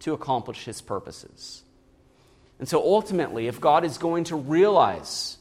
to 0.00 0.14
accomplish 0.14 0.64
his 0.64 0.80
purposes. 0.80 1.62
And 2.58 2.66
so 2.66 2.82
ultimately, 2.82 3.48
if 3.48 3.60
God 3.60 3.84
is 3.84 3.98
going 3.98 4.24
to 4.24 4.36
realize 4.36 5.36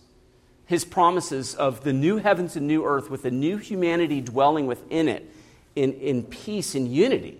his 0.66 0.84
promises 0.84 1.56
of 1.56 1.84
the 1.84 1.94
new 1.94 2.18
heavens 2.18 2.58
and 2.58 2.68
new 2.68 2.84
earth 2.84 3.10
with 3.10 3.24
a 3.24 3.32
new 3.32 3.56
humanity 3.56 4.20
dwelling 4.20 4.68
within 4.68 5.08
it 5.08 5.32
in, 5.76 5.94
in 5.94 6.24
peace 6.24 6.76
and 6.76 6.94
unity, 6.94 7.40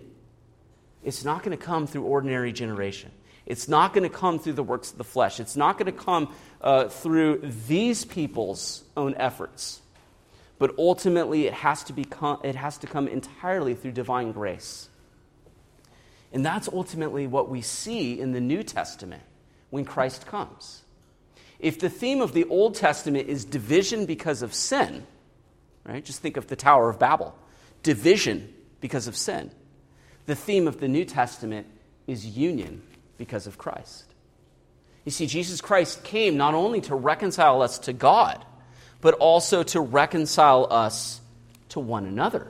it's 1.04 1.24
not 1.24 1.42
going 1.42 1.56
to 1.56 1.62
come 1.62 1.86
through 1.86 2.04
ordinary 2.04 2.52
generation. 2.52 3.10
It's 3.44 3.68
not 3.68 3.94
going 3.94 4.02
to 4.02 4.14
come 4.14 4.40
through 4.40 4.54
the 4.54 4.64
works 4.64 4.90
of 4.90 4.98
the 4.98 5.04
flesh. 5.04 5.38
It's 5.38 5.56
not 5.56 5.78
going 5.78 5.86
to 5.86 5.92
come 5.92 6.34
uh, 6.66 6.88
through 6.88 7.38
these 7.68 8.04
people's 8.04 8.82
own 8.96 9.14
efforts. 9.18 9.80
But 10.58 10.74
ultimately, 10.78 11.46
it 11.46 11.52
has, 11.52 11.84
to 11.84 11.92
become, 11.92 12.40
it 12.42 12.56
has 12.56 12.76
to 12.78 12.88
come 12.88 13.06
entirely 13.06 13.74
through 13.74 13.92
divine 13.92 14.32
grace. 14.32 14.88
And 16.32 16.44
that's 16.44 16.68
ultimately 16.68 17.28
what 17.28 17.48
we 17.48 17.62
see 17.62 18.18
in 18.18 18.32
the 18.32 18.40
New 18.40 18.64
Testament 18.64 19.22
when 19.70 19.84
Christ 19.84 20.26
comes. 20.26 20.82
If 21.60 21.78
the 21.78 21.88
theme 21.88 22.20
of 22.20 22.32
the 22.32 22.44
Old 22.46 22.74
Testament 22.74 23.28
is 23.28 23.44
division 23.44 24.04
because 24.04 24.42
of 24.42 24.52
sin, 24.52 25.06
right? 25.84 26.04
Just 26.04 26.20
think 26.20 26.36
of 26.36 26.48
the 26.48 26.56
Tower 26.56 26.90
of 26.90 26.98
Babel 26.98 27.38
division 27.84 28.52
because 28.80 29.06
of 29.06 29.16
sin. 29.16 29.52
The 30.26 30.34
theme 30.34 30.66
of 30.66 30.80
the 30.80 30.88
New 30.88 31.04
Testament 31.04 31.68
is 32.08 32.26
union 32.26 32.82
because 33.18 33.46
of 33.46 33.56
Christ. 33.56 34.15
You 35.06 35.12
see, 35.12 35.26
Jesus 35.26 35.60
Christ 35.60 36.02
came 36.02 36.36
not 36.36 36.54
only 36.54 36.80
to 36.82 36.96
reconcile 36.96 37.62
us 37.62 37.78
to 37.80 37.92
God, 37.92 38.44
but 39.00 39.14
also 39.14 39.62
to 39.62 39.80
reconcile 39.80 40.66
us 40.68 41.20
to 41.70 41.80
one 41.80 42.06
another. 42.06 42.48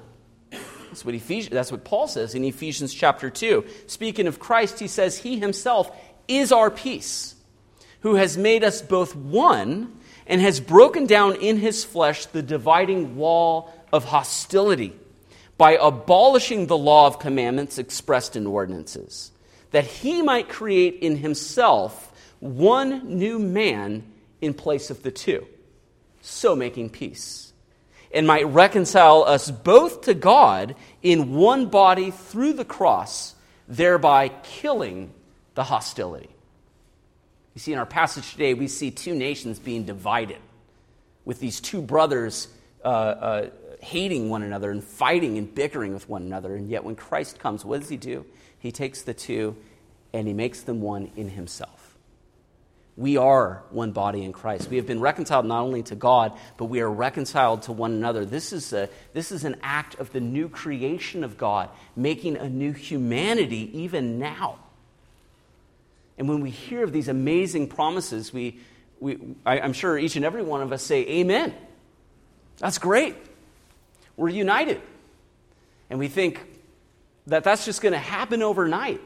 That's 0.51 1.05
what, 1.05 1.15
Ephesians, 1.15 1.53
that's 1.53 1.71
what 1.71 1.85
Paul 1.85 2.09
says 2.09 2.35
in 2.35 2.43
Ephesians 2.45 2.95
chapter 2.95 3.29
2. 3.29 3.63
Speaking 3.89 4.27
of 4.27 4.39
Christ, 4.39 4.79
he 4.79 4.89
says, 4.89 5.19
He 5.19 5.39
himself 5.39 5.95
is 6.29 6.51
our 6.51 6.71
peace, 6.71 7.35
who 8.01 8.15
has 8.15 8.39
made 8.39 8.65
us 8.65 8.81
both 8.81 9.15
one 9.15 9.95
and 10.27 10.41
has 10.41 10.59
broken 10.59 11.05
down 11.05 11.37
in 11.37 11.59
his 11.59 11.85
flesh 11.85 12.25
the 12.25 12.43
dividing 12.43 13.17
wall 13.17 13.71
of 13.93 14.07
hostility 14.07 14.95
by 15.59 15.77
abolishing 15.79 16.67
the 16.67 16.79
law 16.79 17.07
of 17.07 17.19
commandments 17.19 17.77
expressed 17.77 18.35
in 18.35 18.47
ordinances, 18.47 19.31
that 19.73 19.85
he 19.85 20.23
might 20.23 20.49
create 20.49 21.01
in 21.03 21.17
himself 21.17 22.06
one 22.47 23.19
new 23.19 23.39
man 23.39 24.05
in 24.41 24.55
place 24.55 24.91
of 24.91 25.03
the 25.03 25.11
two, 25.11 25.47
so 26.21 26.55
making 26.57 26.91
peace, 26.91 27.53
and 28.13 28.27
might 28.27 28.47
reconcile 28.47 29.23
us 29.25 29.51
both 29.51 30.03
to 30.03 30.15
God 30.15 30.77
in 31.03 31.35
one 31.35 31.67
body 31.67 32.11
through 32.11 32.55
the 32.55 32.65
cross, 32.65 33.35
thereby 33.69 34.29
killing 34.43 35.13
the 35.55 35.65
hostility. 35.65 36.31
You 37.55 37.61
see, 37.61 37.73
in 37.73 37.79
our 37.79 37.87
passage 37.87 38.33
today, 38.33 38.55
we 38.55 38.69
see 38.69 38.91
two 38.91 39.15
nations 39.15 39.59
being 39.59 39.85
divided, 39.85 40.39
with 41.25 41.41
these 41.41 41.61
two 41.61 41.81
brothers 41.83 42.49
uh, 42.85 42.89
uh, 42.89 43.51
hating 43.81 44.29
one 44.29 44.43
another 44.43 44.71
and 44.71 44.83
fighting 44.83 45.39
and 45.39 45.53
bickering 45.53 45.93
with 45.93 46.09
one 46.09 46.23
another. 46.23 46.55
And 46.55 46.69
yet, 46.71 46.85
when 46.85 46.97
Christ 46.97 47.39
comes, 47.39 47.65
what 47.65 47.81
does 47.81 47.89
he 47.89 47.97
do? 47.97 48.25
He 48.59 48.73
takes 48.73 49.03
the 49.03 49.15
two 49.15 49.57
and 50.13 50.27
he 50.27 50.33
makes 50.33 50.63
them 50.63 50.81
one 50.81 51.11
in 51.17 51.29
himself. 51.29 51.86
We 52.97 53.19
are 53.19 53.63
one 53.71 53.93
body 53.93 54.25
in 54.25 54.33
Christ. 54.33 54.71
We 54.71 54.77
have 54.77 54.87
been 54.87 55.01
reconciled 55.01 55.45
not 55.45 55.61
only 55.61 55.83
to 55.85 55.95
God, 55.95 56.33
but 56.57 56.67
we 56.67 56.81
are 56.81 56.91
reconciled 56.91 57.63
to 57.63 57.73
one 57.73 57.93
another. 57.93 58.25
This 58.25 58.55
is, 58.55 58.73
a, 58.73 58.89
this 59.13 59.31
is 59.31 59.45
an 59.45 59.57
act 59.63 59.97
of 60.01 60.13
the 60.13 60.21
new 60.21 60.49
creation 60.49 61.23
of 61.23 61.37
God, 61.37 61.69
making 61.95 62.39
a 62.39 62.49
new 62.49 62.73
humanity 62.73 63.71
even 63.81 64.19
now. 64.19 64.59
And 66.17 66.27
when 66.27 66.41
we 66.41 66.49
hear 66.49 66.83
of 66.83 66.93
these 66.93 67.09
amazing 67.09 67.69
promises, 67.69 68.33
we, 68.33 68.61
we, 68.99 69.19
I, 69.45 69.59
am 69.59 69.75
sure 69.75 69.99
each 69.99 70.17
and 70.17 70.25
every 70.25 70.43
one 70.43 70.63
of 70.63 70.73
us 70.73 70.83
say, 70.83 71.03
Amen. 71.07 71.55
That's 72.59 72.79
great. 72.79 73.15
We're 74.17 74.31
united. 74.31 74.81
And 75.91 75.99
we 75.99 76.09
think 76.09 76.41
that 77.27 77.45
that's 77.45 77.67
just 77.67 77.83
going 77.83 77.93
to 77.93 77.99
happen 77.99 78.43
overnight 78.43 79.03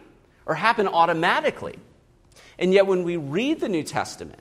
or 0.46 0.54
happen 0.54 0.86
automatically. 0.86 1.76
And 2.60 2.72
yet, 2.74 2.86
when 2.86 3.02
we 3.02 3.16
read 3.16 3.58
the 3.58 3.68
New 3.68 3.82
Testament, 3.82 4.38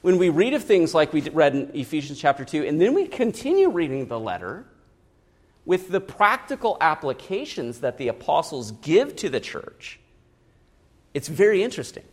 when 0.00 0.16
we 0.16 0.28
read 0.28 0.54
of 0.54 0.62
things 0.62 0.94
like 0.94 1.12
we 1.12 1.22
read 1.22 1.56
in 1.56 1.70
Ephesians 1.74 2.18
chapter 2.18 2.44
2, 2.44 2.64
and 2.64 2.80
then 2.80 2.94
we 2.94 3.08
continue 3.08 3.68
reading 3.68 4.06
the 4.06 4.18
letter 4.18 4.64
with 5.66 5.88
the 5.90 6.00
practical 6.00 6.78
applications 6.80 7.80
that 7.80 7.98
the 7.98 8.08
apostles 8.08 8.70
give 8.70 9.16
to 9.16 9.28
the 9.28 9.40
church, 9.40 9.98
it's 11.12 11.28
very 11.28 11.62
interesting. 11.62 12.04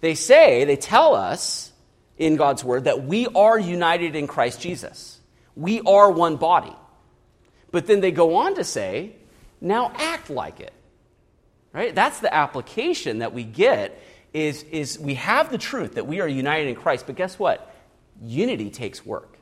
They 0.00 0.14
say, 0.14 0.64
they 0.64 0.76
tell 0.76 1.14
us 1.14 1.72
in 2.16 2.36
God's 2.36 2.64
word 2.64 2.84
that 2.84 3.04
we 3.04 3.26
are 3.28 3.58
united 3.58 4.16
in 4.16 4.26
Christ 4.26 4.60
Jesus. 4.60 5.20
We 5.54 5.82
are 5.82 6.10
one 6.10 6.36
body. 6.36 6.74
But 7.70 7.86
then 7.86 8.00
they 8.00 8.12
go 8.12 8.36
on 8.36 8.54
to 8.54 8.64
say, 8.64 9.14
now 9.60 9.92
act 9.94 10.30
like 10.30 10.58
it. 10.60 10.72
Right? 11.72 11.94
That's 11.94 12.20
the 12.20 12.34
application 12.34 13.18
that 13.18 13.32
we 13.32 13.44
get 13.44 14.02
is, 14.32 14.62
is 14.64 14.98
we 14.98 15.14
have 15.14 15.50
the 15.50 15.58
truth 15.58 15.94
that 15.94 16.06
we 16.06 16.20
are 16.20 16.28
united 16.28 16.68
in 16.68 16.74
Christ, 16.74 17.06
but 17.06 17.16
guess 17.16 17.38
what? 17.38 17.74
Unity 18.22 18.70
takes 18.70 19.04
work. 19.04 19.38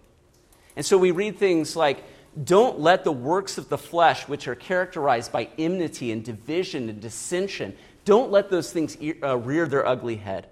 And 0.77 0.87
so 0.87 0.97
we 0.97 1.11
read 1.11 1.39
things 1.39 1.77
like, 1.77 2.03
don't 2.43 2.79
let 2.81 3.05
the 3.05 3.13
works 3.13 3.59
of 3.59 3.69
the 3.69 3.79
flesh, 3.79 4.29
which 4.29 4.47
are 4.47 4.55
characterized 4.55 5.33
by 5.33 5.49
enmity 5.59 6.13
and 6.13 6.25
division 6.25 6.89
and 6.89 7.01
dissension, 7.01 7.77
don't 8.05 8.31
let 8.31 8.49
those 8.49 8.73
things 8.73 8.97
uh, 9.23 9.37
rear 9.37 9.67
their 9.67 9.87
ugly 9.87 10.17
head. 10.17 10.47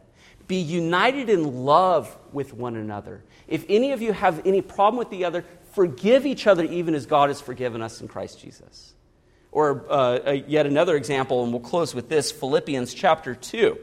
Be 0.46 0.57
united 0.57 1.31
in 1.31 1.64
love 1.64 2.16
with 2.33 2.53
one 2.53 2.77
another. 2.77 3.22
If 3.49 3.64
any 3.68 3.92
of 3.92 4.03
you 4.03 4.12
have 4.12 4.46
any 4.46 4.61
problem 4.62 4.99
with 4.99 5.11
the 5.11 5.25
other, 5.25 5.44
forgive 5.72 6.27
each 6.27 6.46
other 6.46 6.64
even 6.64 6.94
as 6.94 7.07
God 7.07 7.31
has 7.31 7.40
forgiven 7.40 7.83
us 7.83 8.01
in 8.01 8.09
Christ 8.09 8.40
Jesus. 8.40 8.94
Or 9.53 9.87
uh, 9.88 10.33
yet 10.46 10.66
another 10.66 10.96
example, 10.96 11.42
and 11.42 11.53
we'll 11.53 11.62
close 11.62 11.94
with 11.94 12.09
this 12.09 12.31
Philippians 12.31 12.92
chapter 12.92 13.35
2. 13.35 13.79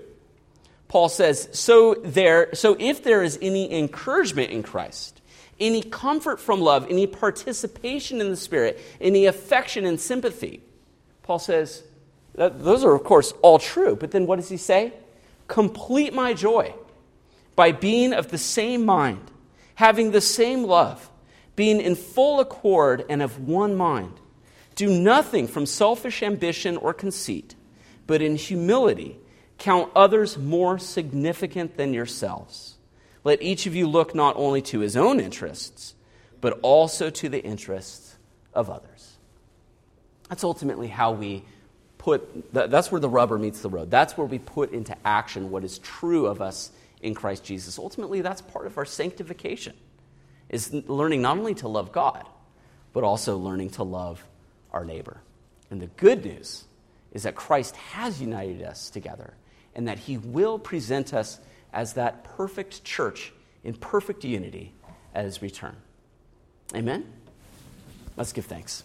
Paul 0.94 1.10
says, 1.10 1.50
so, 1.54 1.96
there, 2.04 2.54
so 2.54 2.78
if 2.80 3.04
there 3.04 3.24
is 3.24 3.40
any 3.42 3.80
encouragement 3.80 4.52
in 4.52 4.62
Christ, 4.62 5.24
any 5.60 5.82
comfort 5.82 6.40
from 6.40 6.62
love, 6.62 6.86
any 6.88 7.08
participation 7.08 8.22
in 8.22 8.30
the 8.30 8.38
Spirit, 8.38 8.80
any 9.02 9.26
affection 9.26 9.88
and 9.88 10.00
sympathy, 10.00 10.62
Paul 11.24 11.40
says, 11.40 11.82
those 12.36 12.84
are, 12.84 12.94
of 12.94 13.04
course, 13.04 13.34
all 13.42 13.58
true. 13.58 13.96
But 13.96 14.12
then 14.12 14.28
what 14.28 14.36
does 14.36 14.50
he 14.50 14.58
say? 14.58 14.94
Complete 15.48 16.14
my 16.14 16.36
joy 16.36 16.76
by 17.56 17.72
being 17.72 18.14
of 18.14 18.30
the 18.30 18.38
same 18.38 18.86
mind, 18.86 19.32
having 19.74 20.12
the 20.12 20.22
same 20.22 20.64
love, 20.64 21.10
being 21.56 21.82
in 21.82 21.96
full 21.96 22.40
accord 22.40 23.04
and 23.10 23.24
of 23.24 23.40
one 23.40 23.76
mind. 23.76 24.14
Do 24.76 24.92
nothing 24.92 25.48
from 25.48 25.66
selfish 25.66 26.22
ambition 26.22 26.78
or 26.78 26.94
conceit, 26.94 27.56
but 28.06 28.22
in 28.22 28.36
humility 28.36 29.18
count 29.64 29.90
others 29.96 30.38
more 30.38 30.78
significant 30.78 31.78
than 31.78 31.94
yourselves. 31.94 32.76
Let 33.24 33.42
each 33.42 33.66
of 33.66 33.74
you 33.74 33.88
look 33.88 34.14
not 34.14 34.36
only 34.36 34.62
to 34.64 34.80
his 34.80 34.98
own 34.98 35.22
interests, 35.22 35.96
but 36.42 36.60
also 36.62 37.10
to 37.10 37.30
the 37.30 37.42
interests 37.42 38.18
of 38.54 38.70
others. 38.70 39.16
That's 40.28 40.44
ultimately 40.44 40.90
how 40.90 41.14
we 41.14 41.46
put, 41.98 42.52
that's 42.52 42.92
where 42.92 43.00
the 43.00 43.08
rubber 43.08 43.38
meets 43.38 43.62
the 43.62 43.70
road. 43.70 43.90
That's 43.90 44.18
where 44.18 44.28
we 44.28 44.38
put 44.38 44.74
into 44.74 44.98
action 45.06 45.50
what 45.50 45.64
is 45.64 45.80
true 45.80 46.26
of 46.26 46.42
us 46.42 46.70
in 47.02 47.14
Christ 47.14 47.46
Jesus. 47.46 47.80
Ultimately, 47.80 48.20
that's 48.20 48.42
part 48.42 48.66
of 48.66 48.78
our 48.78 48.86
sanctification, 48.86 49.76
is 50.50 50.74
learning 50.74 51.22
not 51.22 51.38
only 51.38 51.56
to 51.56 51.70
love 51.70 51.94
God, 51.94 52.28
but 52.92 53.06
also 53.06 53.38
learning 53.38 53.70
to 53.72 53.84
love 53.84 54.26
our 54.74 54.84
neighbor. 54.84 55.22
And 55.72 55.82
the 55.82 55.88
good 55.88 56.26
news 56.26 56.66
is 57.14 57.24
that 57.24 57.36
Christ 57.36 57.78
has 57.78 58.20
united 58.20 58.62
us 58.62 58.90
together 58.90 59.36
and 59.76 59.88
that 59.88 60.00
he 60.00 60.18
will 60.18 60.60
present 60.60 61.14
us 61.14 61.40
as 61.72 61.94
that 61.94 62.24
perfect 62.24 62.84
church 62.84 63.34
in 63.64 63.74
perfect 63.74 64.24
unity 64.24 64.74
at 65.16 65.26
his 65.26 65.42
return. 65.42 65.76
Amen? 66.76 67.06
Let's 68.16 68.34
give 68.34 68.46
thanks. 68.46 68.84